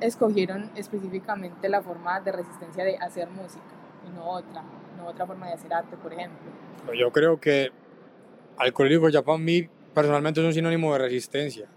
escogieron 0.00 0.70
específicamente 0.76 1.68
la 1.68 1.82
forma 1.82 2.20
de 2.20 2.32
resistencia 2.32 2.84
de 2.84 2.96
hacer 2.96 3.28
música 3.28 3.64
y 4.06 4.14
no 4.14 4.28
otra, 4.28 4.62
no 4.96 5.06
otra 5.06 5.26
forma 5.26 5.48
de 5.48 5.54
hacer 5.54 5.72
arte, 5.74 5.96
por 5.96 6.12
ejemplo? 6.12 6.38
Yo 6.94 7.10
creo 7.10 7.40
que 7.40 7.70
Alcohólico 8.58 9.08
ya 9.08 9.22
para 9.22 9.38
mí 9.38 9.68
personalmente 9.94 10.40
es 10.40 10.46
un 10.46 10.52
sinónimo 10.52 10.92
de 10.92 10.98
resistencia. 11.00 11.68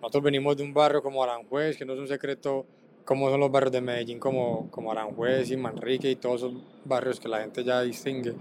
Nosotros 0.00 0.24
venimos 0.24 0.56
de 0.56 0.62
un 0.62 0.72
barrio 0.72 1.02
como 1.02 1.22
Aranjuez, 1.22 1.76
que 1.76 1.84
no 1.84 1.94
es 1.94 1.98
un 1.98 2.08
secreto 2.08 2.66
como 3.04 3.30
son 3.30 3.40
los 3.40 3.50
barrios 3.50 3.72
de 3.72 3.80
Medellín, 3.80 4.18
como, 4.18 4.70
como 4.70 4.92
Aranjuez 4.92 5.50
y 5.50 5.56
Manrique 5.56 6.10
y 6.10 6.16
todos 6.16 6.42
esos 6.42 6.54
barrios 6.84 7.20
que 7.20 7.28
la 7.28 7.40
gente 7.40 7.62
ya 7.62 7.82
distingue. 7.82 8.34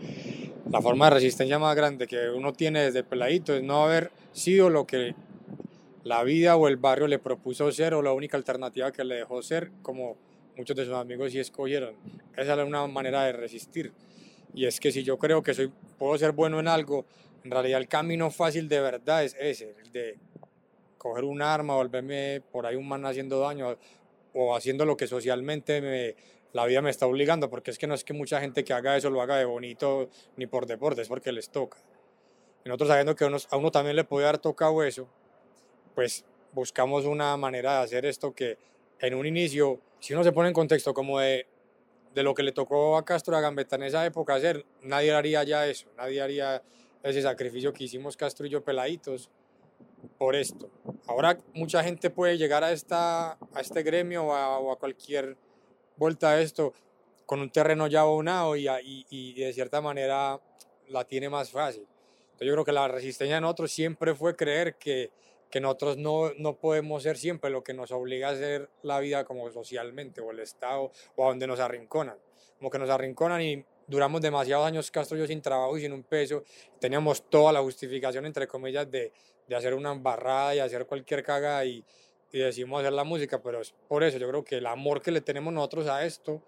La 0.70 0.82
forma 0.82 1.06
de 1.06 1.16
resistencia 1.16 1.60
más 1.60 1.76
grande 1.76 2.08
que 2.08 2.30
uno 2.30 2.54
tiene 2.54 2.84
desde 2.84 3.04
peladito 3.04 3.54
es 3.54 3.64
no 3.64 3.84
haber 3.84 4.12
sido 4.32 4.70
lo 4.70 4.88
que 4.88 5.16
la 6.04 6.24
vida 6.24 6.56
o 6.56 6.68
el 6.68 6.78
barrio 6.78 7.08
le 7.08 7.20
propuso 7.20 7.72
ser 7.72 7.94
o 7.94 8.02
la 8.02 8.14
única 8.14 8.38
alternativa 8.38 8.92
que 8.92 9.04
le 9.04 9.16
dejó 9.16 9.42
ser, 9.42 9.72
como 9.82 10.18
muchos 10.58 10.76
de 10.76 10.86
sus 10.86 10.94
amigos 10.94 11.32
sí 11.32 11.40
escogieron. 11.40 11.96
Esa 12.36 12.54
es 12.54 12.68
una 12.68 12.88
manera 12.88 13.24
de 13.24 13.34
resistir. 13.34 13.92
Y 14.54 14.66
es 14.66 14.80
que 14.80 14.92
si 14.92 15.04
yo 15.04 15.18
creo 15.18 15.42
que 15.44 15.54
soy, 15.54 15.72
puedo 15.98 16.18
ser 16.18 16.32
bueno 16.32 16.60
en 16.60 16.68
algo, 16.68 17.06
en 17.44 17.52
realidad 17.52 17.80
el 17.80 17.88
camino 17.88 18.32
fácil 18.32 18.70
de 18.70 18.80
verdad 18.80 19.24
es 19.24 19.36
ese, 19.40 19.76
el 19.84 19.92
de 19.92 20.18
coger 20.98 21.26
un 21.26 21.42
arma, 21.42 21.76
volverme 21.76 22.42
por 22.52 22.66
ahí 22.66 22.76
un 22.76 22.88
man 22.88 23.06
haciendo 23.06 23.40
daño, 23.40 23.78
o 24.34 24.56
haciendo 24.56 24.86
lo 24.86 24.98
que 24.98 25.08
socialmente 25.08 25.82
me, 25.82 26.16
la 26.54 26.66
vida 26.66 26.82
me 26.82 26.90
está 26.90 27.08
obligando, 27.08 27.50
porque 27.50 27.72
es 27.72 27.78
que 27.78 27.88
no 27.88 27.94
es 27.94 28.04
que 28.04 28.14
mucha 28.14 28.40
gente 28.40 28.64
que 28.64 28.74
haga 28.74 28.96
eso 28.96 29.10
lo 29.10 29.22
haga 29.22 29.38
de 29.38 29.46
bonito 29.46 30.10
ni 30.38 30.46
por 30.46 30.66
deporte, 30.66 31.02
es 31.02 31.08
porque 31.08 31.32
les 31.32 31.50
toca. 31.50 31.78
Y 32.64 32.70
nosotros 32.70 32.90
sabiendo 32.90 33.16
que 33.16 33.26
a 33.26 33.58
uno 33.58 33.72
también 33.72 33.96
le 33.96 34.04
puede 34.04 34.28
haber 34.28 34.40
tocado 34.40 34.84
eso, 34.84 35.08
pues 35.96 36.24
buscamos 36.54 37.06
una 37.06 37.36
manera 37.38 37.80
de 37.80 37.84
hacer 37.84 38.06
esto 38.06 38.34
que 38.34 38.58
en 39.00 39.16
un 39.16 39.26
inicio, 39.26 39.82
si 40.00 40.14
uno 40.14 40.24
se 40.24 40.32
pone 40.32 40.50
en 40.50 40.54
contexto 40.54 40.94
como 40.94 41.20
de, 41.20 41.48
de 42.14 42.24
lo 42.24 42.34
que 42.34 42.44
le 42.44 42.52
tocó 42.52 42.98
a 42.98 43.04
Castro 43.04 43.36
a 43.36 43.42
Gambetta 43.42 43.76
en 43.76 43.84
esa 43.84 44.06
época 44.06 44.36
hacer, 44.36 44.66
nadie 44.82 45.12
haría 45.12 45.44
ya 45.44 45.68
eso, 45.68 45.88
nadie 45.98 46.22
haría 46.22 46.64
ese 47.02 47.22
sacrificio 47.22 47.74
que 47.74 47.84
hicimos 47.84 48.16
Castro 48.16 48.46
y 48.46 48.50
yo 48.50 48.64
peladitos 48.64 49.30
por 50.18 50.36
esto. 50.36 50.70
Ahora 51.08 51.38
mucha 51.54 51.84
gente 51.84 52.10
puede 52.10 52.38
llegar 52.38 52.64
a, 52.64 52.72
esta, 52.72 53.34
a 53.34 53.62
este 53.62 53.84
gremio 53.84 54.26
o 54.26 54.72
a, 54.72 54.80
cualquier 54.80 55.38
vuelta 55.98 56.32
a 56.32 56.42
esto 56.42 56.74
con 57.26 57.40
un 57.40 57.50
terreno 57.50 57.88
ya 57.88 58.02
abonado 58.02 58.56
y, 58.56 58.68
y, 58.68 59.06
y, 59.10 59.34
de 59.34 59.54
cierta 59.54 59.82
manera 59.82 60.40
la 60.90 61.06
tiene 61.06 61.30
más 61.30 61.52
fácil. 61.52 61.86
Entonces 62.24 62.48
yo 62.48 62.54
creo 62.54 62.66
que 62.66 62.72
la 62.72 62.88
resistencia 62.88 63.36
de 63.36 63.42
nosotros 63.42 63.72
siempre 63.72 64.16
fue 64.16 64.36
creer 64.36 64.76
que, 64.76 65.12
que 65.54 65.62
nosotros 65.62 65.98
no, 65.98 66.34
no 66.38 66.56
podemos 66.56 67.04
ser 67.04 67.16
siempre 67.16 67.52
lo 67.52 67.64
que 67.64 67.76
nos 67.76 67.92
obliga 67.92 68.30
a 68.30 68.32
hacer 68.32 68.72
la 68.82 69.00
vida 69.00 69.24
como 69.24 69.52
socialmente 69.52 70.20
o 70.20 70.32
el 70.32 70.40
Estado 70.40 70.92
o 71.16 71.26
a 71.26 71.28
donde 71.28 71.46
nos 71.46 71.60
arrinconan. 71.60 72.18
Como 72.58 72.72
que 72.72 72.80
nos 72.80 72.90
arrinconan 72.90 73.42
y 73.42 73.64
duramos 73.88 74.22
demasiados 74.22 74.66
años 74.66 74.92
Castro 74.92 75.18
y 75.18 75.22
yo 75.22 75.28
sin 75.28 75.42
trabajo 75.42 75.78
y 75.78 75.82
sin 75.82 75.94
un 75.94 76.04
peso. 76.04 76.44
Teníamos 76.80 77.30
toda 77.30 77.52
la 77.52 77.62
justificación, 77.62 78.26
entre 78.26 78.48
comillas, 78.48 78.90
de, 78.90 79.12
de 79.48 79.56
hacer 79.56 79.74
una 79.74 79.92
embarrada 79.92 80.56
y 80.56 80.60
hacer 80.60 80.86
cualquier 80.86 81.24
caga 81.24 81.64
y, 81.66 81.84
y 82.32 82.40
decimos 82.40 82.82
hacer 82.82 82.94
la 82.94 83.04
música, 83.04 83.42
pero 83.42 83.62
es 83.62 83.74
por 83.88 84.04
eso 84.04 84.18
yo 84.18 84.28
creo 84.28 84.44
que 84.44 84.58
el 84.58 84.66
amor 84.66 85.02
que 85.02 85.12
le 85.12 85.22
tenemos 85.22 85.54
nosotros 85.54 85.88
a 85.88 86.04
esto 86.04 86.42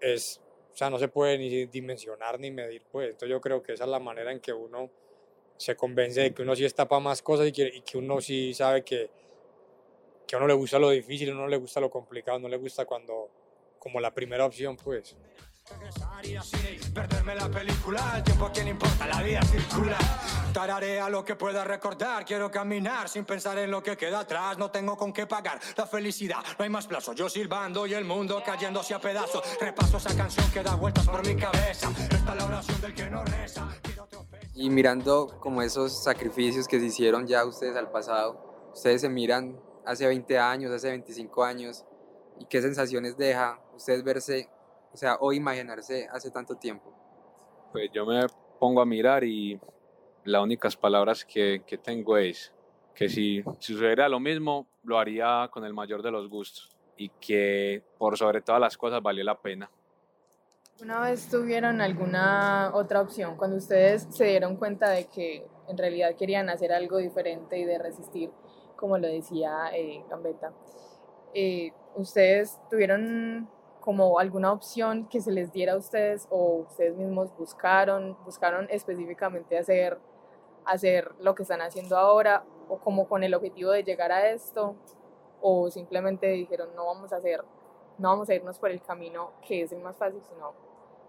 es, 0.00 0.40
o 0.72 0.76
sea, 0.76 0.90
no 0.90 0.98
se 0.98 1.08
puede 1.08 1.38
ni 1.38 1.66
dimensionar 1.66 2.40
ni 2.40 2.50
medir, 2.50 2.82
pues. 2.90 3.10
Entonces 3.10 3.30
yo 3.30 3.40
creo 3.40 3.62
que 3.62 3.74
esa 3.74 3.84
es 3.84 3.90
la 3.90 4.00
manera 4.00 4.32
en 4.32 4.40
que 4.40 4.52
uno 4.52 4.90
se 5.56 5.76
convence 5.76 6.22
de 6.22 6.34
que 6.34 6.42
uno 6.42 6.56
sí 6.56 6.64
está 6.64 6.88
para 6.88 7.00
más 7.00 7.22
cosas 7.22 7.46
y 7.46 7.52
que, 7.52 7.68
y 7.68 7.82
que 7.82 7.98
uno 7.98 8.20
sí 8.20 8.52
sabe 8.54 8.82
que, 8.82 9.10
que 10.26 10.34
a 10.34 10.38
uno 10.38 10.48
le 10.48 10.54
gusta 10.54 10.78
lo 10.78 10.90
difícil, 10.90 11.30
a 11.30 11.32
uno 11.34 11.46
le 11.46 11.58
gusta 11.58 11.80
lo 11.80 11.90
complicado, 11.90 12.38
no 12.38 12.48
le 12.48 12.56
gusta 12.56 12.84
cuando, 12.84 13.28
como 13.78 14.00
la 14.00 14.12
primera 14.12 14.44
opción, 14.44 14.76
pues. 14.76 15.16
Perderme 16.94 17.34
la 17.34 17.48
película, 17.48 18.14
el 18.16 18.24
tiempo 18.24 18.46
a 18.46 18.52
quien 18.52 18.68
importa, 18.68 19.06
la 19.06 19.22
vida 19.22 19.40
circula. 19.42 19.96
Tararea 20.52 21.08
lo 21.08 21.24
que 21.24 21.36
pueda 21.36 21.64
recordar, 21.64 22.24
quiero 22.24 22.50
caminar 22.50 23.08
sin 23.08 23.24
pensar 23.24 23.58
en 23.58 23.70
lo 23.70 23.82
que 23.82 23.96
queda 23.96 24.20
atrás. 24.20 24.58
No 24.58 24.70
tengo 24.70 24.96
con 24.96 25.12
qué 25.12 25.26
pagar 25.26 25.60
la 25.76 25.86
felicidad, 25.86 26.38
no 26.58 26.64
hay 26.64 26.70
más 26.70 26.86
plazo. 26.86 27.12
Yo 27.12 27.28
silbando 27.28 27.86
y 27.86 27.94
el 27.94 28.04
mundo 28.04 28.42
cayéndose 28.44 28.94
a 28.94 29.00
pedazos. 29.00 29.42
Repaso 29.60 29.98
esa 29.98 30.16
canción 30.16 30.50
que 30.50 30.62
da 30.62 30.74
vueltas 30.74 31.06
por 31.08 31.24
mi 31.26 31.36
cabeza. 31.36 31.90
Esta 32.10 32.34
la 32.34 32.44
oración 32.44 32.80
del 32.80 32.94
que 32.94 33.08
no 33.08 33.24
reza. 33.24 33.68
Y 34.54 34.68
mirando 34.68 35.38
como 35.40 35.62
esos 35.62 36.02
sacrificios 36.02 36.66
que 36.66 36.80
se 36.80 36.86
hicieron 36.86 37.26
ya 37.26 37.44
ustedes 37.44 37.76
al 37.76 37.90
pasado, 37.90 38.70
ustedes 38.74 39.00
se 39.00 39.08
miran 39.08 39.58
hace 39.86 40.06
20 40.06 40.38
años, 40.38 40.72
hace 40.72 40.88
25 40.88 41.44
años, 41.44 41.84
y 42.38 42.46
qué 42.46 42.60
sensaciones 42.60 43.16
deja 43.16 43.60
ustedes 43.74 44.02
verse 44.02 44.50
o 44.92 44.96
sea, 44.96 45.16
o 45.20 45.32
imaginarse 45.32 46.08
hace 46.10 46.30
tanto 46.30 46.56
tiempo? 46.56 46.92
Pues 47.72 47.90
yo 47.92 48.04
me 48.04 48.26
pongo 48.58 48.80
a 48.80 48.86
mirar 48.86 49.24
y 49.24 49.58
las 50.24 50.42
únicas 50.42 50.76
palabras 50.76 51.24
que, 51.24 51.62
que 51.66 51.78
tengo 51.78 52.16
es 52.16 52.52
que 52.94 53.08
si, 53.08 53.42
si 53.58 53.72
sucediera 53.72 54.08
lo 54.08 54.20
mismo, 54.20 54.66
lo 54.82 54.98
haría 54.98 55.48
con 55.52 55.64
el 55.64 55.72
mayor 55.72 56.02
de 56.02 56.10
los 56.10 56.28
gustos 56.28 56.76
y 56.96 57.08
que 57.20 57.82
por 57.98 58.18
sobre 58.18 58.42
todas 58.42 58.60
las 58.60 58.76
cosas 58.76 59.02
valió 59.02 59.24
la 59.24 59.40
pena. 59.40 59.70
¿Una 60.82 61.00
vez 61.00 61.28
tuvieron 61.28 61.80
alguna 61.80 62.70
otra 62.74 63.02
opción 63.02 63.36
cuando 63.36 63.56
ustedes 63.56 64.06
se 64.10 64.24
dieron 64.24 64.56
cuenta 64.56 64.90
de 64.90 65.06
que 65.08 65.46
en 65.68 65.76
realidad 65.76 66.16
querían 66.16 66.48
hacer 66.48 66.72
algo 66.72 66.96
diferente 66.96 67.58
y 67.58 67.64
de 67.64 67.78
resistir, 67.78 68.30
como 68.76 68.96
lo 68.96 69.06
decía 69.06 69.70
eh, 69.74 70.02
Gambetta? 70.08 70.52
Eh, 71.34 71.72
¿Ustedes 71.96 72.58
tuvieron 72.70 73.48
como 73.80 74.18
alguna 74.18 74.52
opción 74.52 75.06
que 75.08 75.20
se 75.20 75.32
les 75.32 75.52
diera 75.52 75.72
a 75.72 75.76
ustedes 75.76 76.26
o 76.30 76.64
ustedes 76.68 76.96
mismos 76.96 77.34
buscaron, 77.36 78.16
buscaron 78.24 78.66
específicamente 78.70 79.58
hacer, 79.58 79.98
hacer 80.64 81.12
lo 81.20 81.34
que 81.34 81.42
están 81.42 81.62
haciendo 81.62 81.96
ahora 81.96 82.44
o 82.68 82.78
como 82.78 83.08
con 83.08 83.24
el 83.24 83.34
objetivo 83.34 83.70
de 83.72 83.82
llegar 83.82 84.12
a 84.12 84.30
esto 84.30 84.76
o 85.40 85.70
simplemente 85.70 86.28
dijeron 86.28 86.68
no 86.76 86.86
vamos 86.86 87.12
a 87.12 87.16
hacer, 87.16 87.42
no 87.98 88.10
vamos 88.10 88.28
a 88.28 88.34
irnos 88.34 88.58
por 88.58 88.70
el 88.70 88.82
camino 88.82 89.32
que 89.46 89.62
es 89.62 89.72
el 89.72 89.80
más 89.80 89.96
fácil, 89.96 90.20
sino 90.22 90.52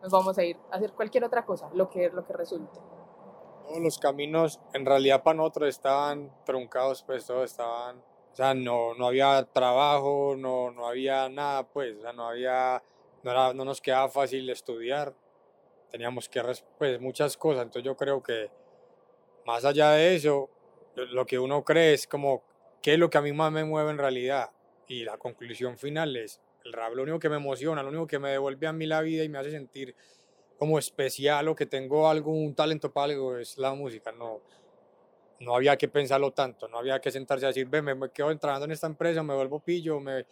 nos 0.02 0.12
vamos 0.12 0.38
a 0.38 0.44
ir 0.44 0.58
a 0.72 0.78
hacer 0.78 0.94
cualquier 0.94 1.24
otra 1.26 1.46
cosa, 1.46 1.70
lo 1.74 1.90
que, 1.90 2.10
lo 2.10 2.26
que 2.26 2.34
resulte. 2.34 2.80
Todos 3.68 3.80
los 3.82 4.00
caminos 4.00 4.60
en 4.74 4.86
realidad 4.86 5.24
para 5.24 5.38
nosotros 5.38 5.70
estaban 5.70 6.32
truncados, 6.46 7.04
pues 7.04 7.26
todos 7.26 7.52
estaban 7.52 8.02
o 8.32 8.36
sea, 8.36 8.54
no, 8.54 8.94
no 8.94 9.08
había 9.08 9.44
trabajo, 9.52 10.36
no, 10.38 10.72
no 10.72 10.88
había 10.88 11.28
nada, 11.30 11.68
pues, 11.68 11.98
o 11.98 12.02
sea, 12.02 12.14
no 12.14 12.28
había, 12.28 12.82
no, 13.24 13.32
era, 13.32 13.54
no 13.54 13.66
nos 13.66 13.82
quedaba 13.82 14.10
fácil 14.10 14.50
estudiar, 14.50 15.14
teníamos 15.90 16.30
que, 16.30 16.42
pues, 16.78 17.02
muchas 17.02 17.36
cosas, 17.36 17.64
entonces 17.64 17.84
yo 17.84 17.98
creo 17.98 18.24
que 18.24 18.50
más 19.46 19.66
allá 19.66 19.92
de 19.92 20.16
eso, 20.16 20.50
lo 20.96 21.26
que 21.26 21.40
uno 21.40 21.64
cree 21.64 21.94
es 21.94 22.08
como, 22.08 22.44
¿qué 22.82 22.94
es 22.94 23.00
lo 23.00 23.10
que 23.10 23.18
a 23.18 23.22
mí 23.22 23.34
más 23.34 23.52
me 23.52 23.66
mueve 23.66 23.92
en 23.92 23.98
realidad? 23.98 24.52
Y 24.88 25.04
la 25.04 25.18
conclusión 25.18 25.78
final 25.78 26.16
es, 26.16 26.42
el 26.64 26.74
rap 26.74 26.94
lo 26.94 27.04
único 27.04 27.20
que 27.20 27.30
me 27.30 27.38
emociona, 27.38 27.84
lo 27.84 27.90
único 27.90 28.08
que 28.08 28.20
me 28.20 28.30
devuelve 28.30 28.68
a 28.68 28.74
mí 28.74 28.86
la 28.86 29.02
vida 29.02 29.24
y 29.24 29.30
me 29.30 29.40
hace 29.40 29.52
sentir 29.52 29.96
como 30.58 30.78
especial 30.78 31.48
o 31.48 31.56
que 31.56 31.66
tengo 31.66 32.08
algún 32.08 32.54
talento 32.54 32.94
para 32.94 33.06
algo 33.14 33.38
es 33.38 33.58
la 33.58 33.74
música, 33.74 34.12
no, 34.12 34.42
no 35.42 35.56
había 35.56 35.76
que 35.76 35.88
pensarlo 35.88 36.32
tanto, 36.32 36.68
no 36.68 36.78
había 36.78 37.02
que 37.02 37.12
sentarse 37.12 37.46
a 37.46 37.48
decir, 37.50 37.68
ve, 37.68 37.82
me, 37.82 38.10
quedo 38.12 38.32
entrando 38.32 38.66
en 38.66 38.72
esta 38.72 38.88
empresa, 38.88 39.24
me 39.24 39.34
vuelvo 39.34 39.60
pillo, 39.60 40.00
me, 40.00 40.26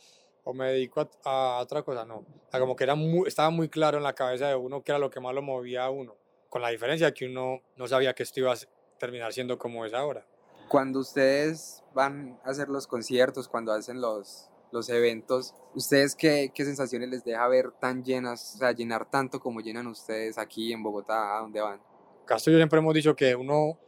o 0.43 0.53
me 0.53 0.71
dedico 0.71 1.09
a, 1.25 1.59
otra 1.61 1.81
cosa, 1.81 2.05
no. 2.05 2.23
O 2.53 2.59
como 2.59 2.75
que 2.75 2.83
era 2.83 2.95
muy, 2.95 3.27
estaba 3.27 3.49
muy 3.49 3.69
claro 3.69 3.97
en 3.97 4.03
la 4.03 4.13
cabeza 4.13 4.47
de 4.47 4.55
uno 4.55 4.83
que 4.83 4.91
era 4.91 4.99
lo 4.99 5.09
que 5.09 5.19
más 5.19 5.33
lo 5.33 5.41
movía 5.41 5.85
a 5.85 5.89
uno, 5.89 6.15
con 6.47 6.61
la 6.61 6.69
diferencia 6.69 7.11
que 7.11 7.25
uno 7.25 7.61
no 7.75 7.87
sabía 7.87 8.13
que 8.13 8.23
esto 8.23 8.39
iba 8.39 8.53
a 8.53 8.57
terminar 8.99 9.33
siendo 9.33 9.57
como 9.57 9.83
es 9.85 9.93
ahora. 9.93 10.25
Cuando 10.67 10.99
ustedes 10.99 11.83
van 11.95 12.39
a 12.45 12.51
hacer 12.51 12.69
los 12.69 12.85
conciertos, 12.85 13.47
cuando 13.47 13.71
hacen 13.71 13.99
los, 13.99 14.47
los 14.71 14.89
eventos, 14.89 15.55
¿ustedes 15.73 16.15
qué, 16.15 16.51
qué 16.53 16.65
sensaciones 16.65 17.09
les 17.09 17.23
deja 17.23 17.47
ver 17.47 17.71
tan 17.71 18.03
llenas, 18.03 18.53
o 18.53 18.57
sea, 18.59 18.73
llenar 18.73 19.09
tanto 19.09 19.39
como 19.39 19.61
llenan 19.61 19.87
ustedes 19.87 20.37
aquí 20.37 20.71
en 20.71 20.83
Bogotá, 20.83 21.35
a 21.37 21.41
dónde 21.41 21.61
van? 21.61 21.81
Castro, 22.25 22.53
yo 22.53 22.59
siempre 22.59 22.77
hemos 22.77 22.93
dicho 22.93 23.15
que 23.15 23.35
uno 23.35 23.79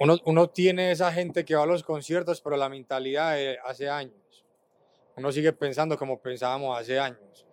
uno, 0.00 0.16
uno, 0.24 0.48
tiene 0.48 0.90
esa 0.90 1.12
gente 1.12 1.44
que 1.44 1.54
va 1.54 1.62
a 1.62 1.66
los 1.66 1.82
conciertos, 1.82 2.40
pero 2.40 2.56
la 2.56 2.68
mentalidad 2.68 3.34
de 3.34 3.58
hace 3.64 3.88
años. 3.88 4.14
Uno 5.16 5.30
sigue 5.30 5.52
pensando 5.52 5.98
como 5.98 6.20
pensábamos 6.20 6.78
hace 6.78 6.98
años. 6.98 7.46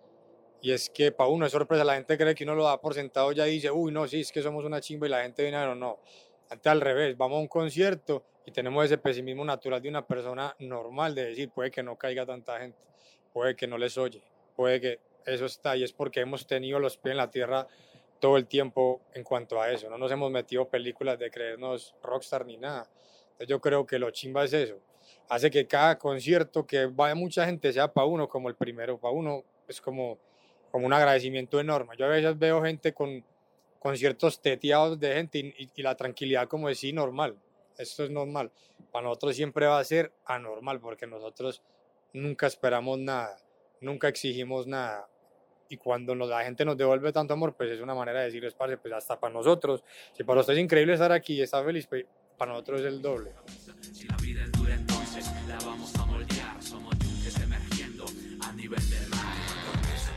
Y 0.60 0.72
es 0.72 0.90
que 0.90 1.12
para 1.12 1.28
uno 1.28 1.46
es 1.46 1.52
sorpresa, 1.52 1.84
la 1.84 1.94
gente 1.94 2.16
cree 2.16 2.34
que 2.34 2.44
uno 2.44 2.54
lo 2.54 2.64
da 2.64 2.80
por 2.80 2.94
sentado 2.94 3.30
ya 3.32 3.44
dice, 3.44 3.70
uy, 3.70 3.92
no, 3.92 4.08
sí, 4.08 4.20
es 4.20 4.32
que 4.32 4.42
somos 4.42 4.64
una 4.64 4.80
chimba 4.80 5.06
y 5.06 5.10
la 5.10 5.22
gente 5.22 5.42
viene 5.42 5.58
a 5.58 5.66
ver, 5.66 5.76
no. 5.76 6.00
Antes 6.50 6.66
al 6.66 6.80
revés, 6.80 7.16
vamos 7.16 7.36
a 7.36 7.40
un 7.40 7.48
concierto 7.48 8.24
y 8.46 8.50
tenemos 8.50 8.84
ese 8.84 8.96
pesimismo 8.96 9.44
natural 9.44 9.82
de 9.82 9.88
una 9.90 10.06
persona 10.06 10.56
normal 10.58 11.14
de 11.14 11.26
decir, 11.26 11.50
puede 11.50 11.70
que 11.70 11.82
no 11.82 11.96
caiga 11.96 12.24
tanta 12.24 12.58
gente, 12.58 12.78
puede 13.32 13.54
que 13.54 13.66
no 13.66 13.76
les 13.76 13.98
oye, 13.98 14.22
puede 14.56 14.80
que 14.80 15.00
eso 15.26 15.44
está 15.44 15.76
y 15.76 15.84
es 15.84 15.92
porque 15.92 16.20
hemos 16.20 16.46
tenido 16.46 16.80
los 16.80 16.96
pies 16.96 17.10
en 17.12 17.18
la 17.18 17.30
tierra 17.30 17.68
todo 18.18 18.36
el 18.36 18.46
tiempo 18.46 19.00
en 19.14 19.22
cuanto 19.24 19.60
a 19.60 19.70
eso. 19.70 19.88
No 19.88 19.98
nos 19.98 20.10
hemos 20.10 20.30
metido 20.30 20.68
películas 20.68 21.18
de 21.18 21.30
creernos 21.30 21.94
rockstar 22.02 22.44
ni 22.44 22.56
nada. 22.56 22.88
Entonces 23.22 23.48
yo 23.48 23.60
creo 23.60 23.86
que 23.86 23.98
lo 23.98 24.10
chimba 24.10 24.44
es 24.44 24.52
eso. 24.52 24.78
Hace 25.28 25.50
que 25.50 25.66
cada 25.66 25.98
concierto 25.98 26.66
que 26.66 26.86
vaya 26.86 27.14
mucha 27.14 27.44
gente 27.46 27.72
sea 27.72 27.92
para 27.92 28.06
uno 28.06 28.28
como 28.28 28.48
el 28.48 28.54
primero. 28.54 28.98
Para 28.98 29.14
uno 29.14 29.44
es 29.66 29.80
como, 29.80 30.18
como 30.70 30.86
un 30.86 30.92
agradecimiento 30.92 31.60
enorme. 31.60 31.96
Yo 31.96 32.06
a 32.06 32.08
veces 32.08 32.38
veo 32.38 32.62
gente 32.62 32.92
con 32.92 33.24
conciertos 33.78 34.40
teteados 34.40 34.98
de 34.98 35.14
gente 35.14 35.38
y, 35.38 35.70
y 35.74 35.82
la 35.82 35.94
tranquilidad 35.94 36.48
como 36.48 36.68
decir 36.68 36.94
normal. 36.94 37.36
Esto 37.76 38.04
es 38.04 38.10
normal. 38.10 38.50
Para 38.90 39.04
nosotros 39.04 39.36
siempre 39.36 39.66
va 39.66 39.78
a 39.78 39.84
ser 39.84 40.12
anormal 40.24 40.80
porque 40.80 41.06
nosotros 41.06 41.62
nunca 42.12 42.46
esperamos 42.46 42.98
nada, 42.98 43.36
nunca 43.80 44.08
exigimos 44.08 44.66
nada 44.66 45.08
y 45.68 45.76
cuando 45.76 46.14
la 46.14 46.42
gente 46.44 46.64
nos 46.64 46.76
devuelve 46.76 47.12
tanto 47.12 47.34
amor, 47.34 47.54
pues 47.54 47.70
es 47.70 47.80
una 47.80 47.94
manera 47.94 48.20
de 48.20 48.26
decirles, 48.26 48.54
parce, 48.54 48.76
pues 48.78 48.94
hasta 48.94 49.18
para 49.18 49.32
nosotros, 49.32 49.84
si 50.12 50.24
para 50.24 50.40
usted 50.40 50.54
es 50.54 50.58
increíble 50.60 50.94
estar 50.94 51.12
aquí 51.12 51.34
y 51.34 51.42
estar 51.42 51.64
feliz, 51.64 51.86
pues 51.86 52.06
para 52.36 52.52
nosotros 52.52 52.80
es 52.80 52.86
el 52.86 53.02
doble. 53.02 53.32
Si 53.92 54.06
la 54.06 54.16
vida 54.16 54.42
es 54.42 54.52
dura, 54.52 54.74
entonces 54.74 55.26
la 55.46 55.58
vamos 55.58 55.94
a 55.96 56.06
moldear, 56.06 56.62
somos 56.62 56.96
yunques 56.98 57.38
emergiendo 57.40 58.04
a 58.42 58.52
nivel 58.52 58.90
del 58.90 59.08
mar. 59.10 59.34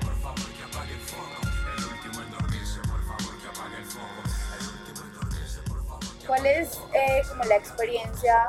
por 0.03 0.15
favor, 0.15 0.53
que 0.55 0.63
apague 0.63 0.93
el 0.93 0.99
fuego. 0.99 1.41
El 1.77 1.83
último 1.83 2.23
en 2.23 2.31
dormirse, 2.31 2.79
por 2.81 3.03
favor, 3.03 3.41
que 3.41 3.47
apague 3.47 3.77
el 3.77 3.85
fuego. 3.85 4.21
El 4.59 4.89
último 4.89 5.05
en 5.05 5.13
dormirse, 5.13 5.61
por 5.67 5.85
favor. 5.85 5.99
¿Cuál 6.27 6.45
es 6.45 6.81
eh, 6.93 7.21
como 7.27 7.43
la 7.45 7.57
experiencia 7.57 8.47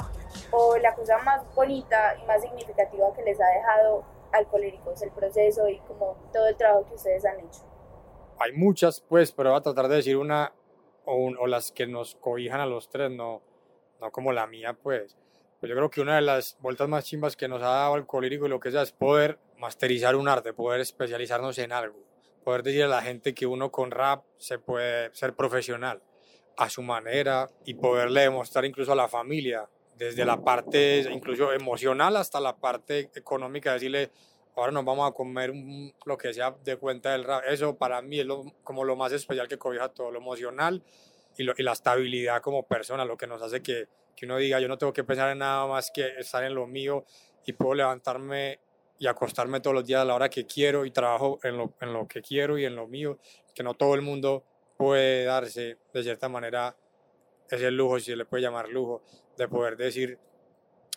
o 0.52 0.76
la 0.76 0.94
cosa 0.94 1.18
más 1.24 1.42
bonita 1.54 2.14
y 2.22 2.26
más 2.26 2.42
significativa 2.42 3.06
que 3.16 3.22
les 3.22 3.40
ha 3.40 3.46
dejado 3.46 4.04
alcohólicos, 4.32 5.02
el 5.02 5.10
proceso 5.10 5.68
y 5.68 5.78
como 5.80 6.30
todo 6.32 6.48
el 6.48 6.56
trabajo 6.56 6.86
que 6.88 6.94
ustedes 6.94 7.24
han 7.24 7.40
hecho? 7.40 7.60
Hay 8.38 8.52
muchas, 8.52 9.00
pues, 9.00 9.32
pero 9.32 9.50
voy 9.50 9.58
a 9.58 9.62
tratar 9.62 9.88
de 9.88 9.96
decir 9.96 10.16
una 10.16 10.52
o, 11.04 11.30
o 11.38 11.46
las 11.46 11.72
que 11.72 11.86
nos 11.86 12.14
cobijan 12.16 12.60
a 12.60 12.66
los 12.66 12.88
tres, 12.88 13.10
no, 13.10 13.42
no 14.00 14.10
como 14.10 14.32
la 14.32 14.46
mía, 14.46 14.76
pues. 14.80 15.16
Pues 15.60 15.70
yo 15.70 15.76
creo 15.76 15.90
que 15.90 16.00
una 16.00 16.16
de 16.16 16.22
las 16.22 16.58
vueltas 16.60 16.88
más 16.88 17.04
chimbas 17.04 17.36
que 17.36 17.46
nos 17.46 17.62
ha 17.62 17.66
dado 17.66 17.94
Alcohólico 17.94 18.46
y 18.46 18.48
lo 18.48 18.58
que 18.58 18.72
sea 18.72 18.82
es 18.82 18.90
poder 18.90 19.38
masterizar 19.58 20.16
un 20.16 20.26
arte, 20.26 20.52
poder 20.52 20.80
especializarnos 20.80 21.56
en 21.58 21.70
algo, 21.70 22.00
poder 22.42 22.64
decir 22.64 22.82
a 22.82 22.88
la 22.88 23.00
gente 23.00 23.32
que 23.32 23.46
uno 23.46 23.70
con 23.70 23.92
rap 23.92 24.24
se 24.38 24.58
puede 24.58 25.14
ser 25.14 25.34
profesional 25.34 26.02
a 26.56 26.68
su 26.68 26.82
manera 26.82 27.48
y 27.64 27.74
poderle 27.74 28.22
demostrar 28.22 28.64
incluso 28.64 28.90
a 28.90 28.96
la 28.96 29.06
familia 29.06 29.68
desde 29.96 30.24
la 30.24 30.42
parte 30.42 31.06
incluso 31.12 31.52
emocional 31.52 32.16
hasta 32.16 32.40
la 32.40 32.56
parte 32.56 33.10
económica, 33.14 33.72
decirle, 33.74 34.10
ahora 34.56 34.72
nos 34.72 34.84
vamos 34.84 35.08
a 35.08 35.12
comer 35.12 35.52
lo 36.04 36.18
que 36.18 36.34
sea 36.34 36.54
de 36.64 36.76
cuenta 36.76 37.12
del 37.12 37.24
rap. 37.24 37.44
Eso 37.46 37.76
para 37.76 38.02
mí 38.02 38.20
es 38.20 38.26
como 38.62 38.84
lo 38.84 38.96
más 38.96 39.12
especial 39.12 39.48
que 39.48 39.58
cobija 39.58 39.88
todo, 39.88 40.10
lo 40.10 40.18
emocional 40.18 40.82
y, 41.36 41.44
lo, 41.44 41.54
y, 41.56 41.62
la 41.62 41.72
estabilidad 41.72 42.42
como 42.42 42.66
persona, 42.66 43.04
lo 43.04 43.16
que 43.16 43.26
nos 43.26 43.42
hace 43.42 43.62
que, 43.62 43.88
que 44.16 44.26
uno 44.26 44.36
diga, 44.36 44.60
yo 44.60 44.68
no 44.68 44.78
tengo 44.78 44.92
que 44.92 45.04
pensar 45.04 45.30
en 45.30 45.38
nada 45.38 45.66
más 45.66 45.90
que 45.90 46.06
estar 46.18 46.44
en 46.44 46.54
lo 46.54 46.66
mío 46.66 47.04
y 47.46 47.52
puedo 47.52 47.74
levantarme 47.74 48.60
y 48.98 49.06
acostarme 49.06 49.60
todos 49.60 49.74
los 49.74 49.84
días 49.84 50.02
a 50.02 50.04
la 50.04 50.14
hora 50.14 50.28
que 50.28 50.46
quiero 50.46 50.84
y 50.84 50.90
trabajo 50.90 51.40
en 51.42 51.56
lo, 51.56 51.74
en 51.80 51.92
lo 51.92 52.06
que 52.06 52.22
quiero 52.22 52.58
y 52.58 52.64
en 52.64 52.76
lo 52.76 52.86
mío, 52.86 53.18
que 53.54 53.62
no 53.62 53.74
todo 53.74 53.94
el 53.94 54.02
mundo 54.02 54.44
puede 54.76 55.24
darse 55.24 55.78
de 55.92 56.02
cierta 56.02 56.28
manera 56.28 56.76
ese 57.50 57.70
lujo, 57.70 57.98
si 57.98 58.06
se 58.06 58.16
le 58.16 58.24
puede 58.24 58.42
llamar 58.42 58.68
lujo, 58.68 59.02
de 59.36 59.48
poder 59.48 59.76
decir, 59.76 60.18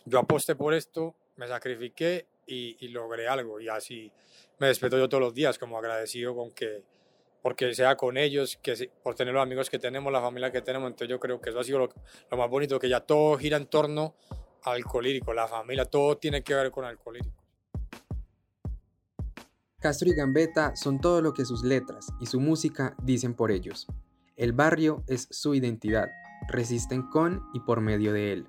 yo 0.05 0.19
aposté 0.19 0.55
por 0.55 0.73
esto, 0.73 1.15
me 1.35 1.47
sacrifiqué 1.47 2.27
y, 2.45 2.87
logré 2.89 3.27
algo. 3.27 3.59
Y 3.59 3.69
así 3.69 4.11
me 4.59 4.67
despeto 4.67 4.97
yo 4.97 5.09
todos 5.09 5.21
los 5.21 5.33
días 5.33 5.57
como 5.57 5.77
agradecido 5.77 6.35
con 6.35 6.51
que, 6.51 6.83
porque 7.41 7.73
sea 7.73 7.95
con 7.95 8.17
ellos, 8.17 8.57
que 8.61 8.91
por 9.03 9.15
tener 9.15 9.33
los 9.33 9.43
amigos 9.43 9.69
que 9.69 9.79
tenemos, 9.79 10.11
la 10.11 10.21
familia 10.21 10.51
que 10.51 10.61
tenemos. 10.61 10.87
Entonces 10.87 11.09
yo 11.09 11.19
creo 11.19 11.41
que 11.41 11.49
eso 11.49 11.59
ha 11.59 11.63
sido 11.63 11.79
lo, 11.79 11.89
lo 12.29 12.37
más 12.37 12.49
bonito, 12.49 12.79
que 12.79 12.89
ya 12.89 13.01
todo 13.01 13.37
gira 13.37 13.57
en 13.57 13.67
torno 13.67 14.15
al 14.63 14.75
alcohólico, 14.75 15.33
la 15.33 15.47
familia, 15.47 15.85
todo 15.85 16.17
tiene 16.17 16.43
que 16.43 16.53
ver 16.53 16.71
con 16.71 16.85
alcohólico. 16.85 17.31
Castro 19.79 20.09
y 20.09 20.15
Gambetta 20.15 20.75
son 20.75 20.99
todo 20.99 21.21
lo 21.21 21.33
que 21.33 21.45
sus 21.45 21.63
letras 21.63 22.07
y 22.19 22.25
su 22.25 22.39
música 22.39 22.95
dicen 23.03 23.35
por 23.35 23.51
ellos. 23.51 23.85
El 24.35 24.51
barrio 24.51 25.03
es 25.07 25.27
su 25.29 25.53
identidad, 25.53 26.09
resisten 26.49 27.03
con 27.03 27.43
y 27.53 27.59
por 27.61 27.81
medio 27.81 28.13
de 28.13 28.33
él. 28.33 28.47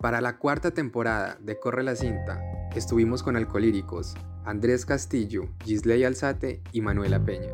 Para 0.00 0.20
la 0.20 0.38
cuarta 0.38 0.70
temporada 0.70 1.38
de 1.40 1.58
Corre 1.58 1.82
la 1.82 1.96
Cinta, 1.96 2.40
estuvimos 2.74 3.22
con 3.22 3.36
Alcolíricos, 3.36 4.14
Andrés 4.44 4.86
Castillo, 4.86 5.48
Gisley 5.64 6.04
Alzate 6.04 6.62
y 6.72 6.80
Manuela 6.80 7.18
Peña. 7.24 7.52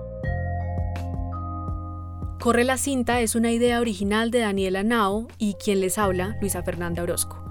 Corre 2.45 2.65
la 2.65 2.77
cinta 2.77 3.23
es 3.23 3.35
una 3.35 3.53
idea 3.53 3.81
original 3.81 4.31
de 4.31 4.41
Daniela 4.41 4.83
Nao 4.83 5.29
y 5.39 5.55
quien 5.55 5.81
les 5.81 5.97
habla, 5.97 6.37
Luisa 6.43 6.63
Fernanda 6.63 7.03
Orozco. 7.03 7.43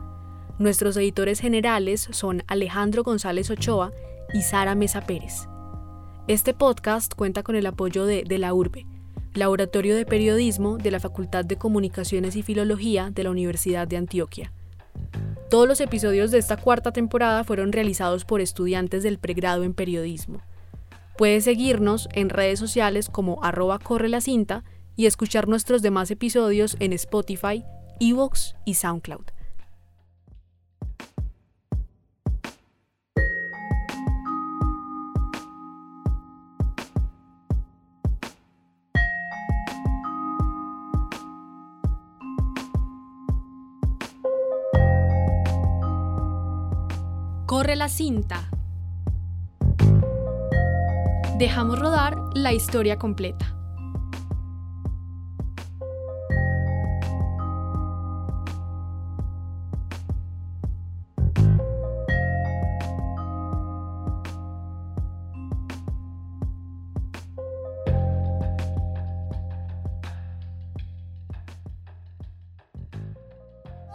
Nuestros 0.60 0.96
editores 0.98 1.40
generales 1.40 2.08
son 2.12 2.44
Alejandro 2.46 3.02
González 3.02 3.50
Ochoa 3.50 3.92
y 4.36 4.44
Sara 4.44 4.76
Mesa 4.76 5.02
Pérez. 5.02 5.48
Este 6.28 6.54
podcast 6.54 7.16
cuenta 7.16 7.42
con 7.42 7.56
el 7.56 7.66
apoyo 7.66 8.06
de 8.06 8.24
De 8.24 8.38
la 8.38 8.54
Urbe, 8.54 8.86
Laboratorio 9.34 9.96
de 9.96 10.06
Periodismo 10.06 10.78
de 10.78 10.92
la 10.92 11.00
Facultad 11.00 11.44
de 11.44 11.58
Comunicaciones 11.58 12.36
y 12.36 12.44
Filología 12.44 13.10
de 13.10 13.24
la 13.24 13.32
Universidad 13.32 13.88
de 13.88 13.98
Antioquia. 13.98 14.52
Todos 15.50 15.68
los 15.68 15.82
episodios 15.82 16.30
de 16.30 16.38
esta 16.38 16.58
cuarta 16.58 16.92
temporada 16.92 17.44
fueron 17.44 17.72
realizados 17.72 18.26
por 18.26 18.42
estudiantes 18.42 19.02
del 19.02 19.18
pregrado 19.18 19.64
en 19.64 19.74
periodismo. 19.74 20.42
Puedes 21.18 21.46
seguirnos 21.46 22.10
en 22.14 22.30
redes 22.30 22.60
sociales 22.60 23.10
como 23.10 23.44
arroba 23.44 23.80
corre 23.80 24.10
la 24.10 24.22
cinta 24.22 24.64
y 24.96 25.08
escuchar 25.08 25.48
nuestros 25.48 25.82
demás 25.82 26.12
episodios 26.12 26.76
en 26.80 26.94
Spotify, 26.94 27.64
Evox 28.00 28.56
y 28.66 28.76
SoundCloud. 28.76 29.26
Corre 47.56 47.76
la 47.76 47.88
cinta. 47.88 48.50
Dejamos 51.38 51.78
rodar 51.78 52.18
la 52.34 52.52
historia 52.52 52.98
completa. 52.98 53.46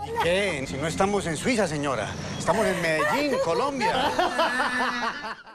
¿Y 0.07 0.23
qué? 0.23 0.65
Si 0.65 0.77
no 0.77 0.87
estamos 0.87 1.27
en 1.27 1.37
Suiza, 1.37 1.67
señora. 1.67 2.09
Estamos 2.49 2.67
en 2.67 2.81
Medellín, 2.81 3.39
Colombia. 3.45 3.93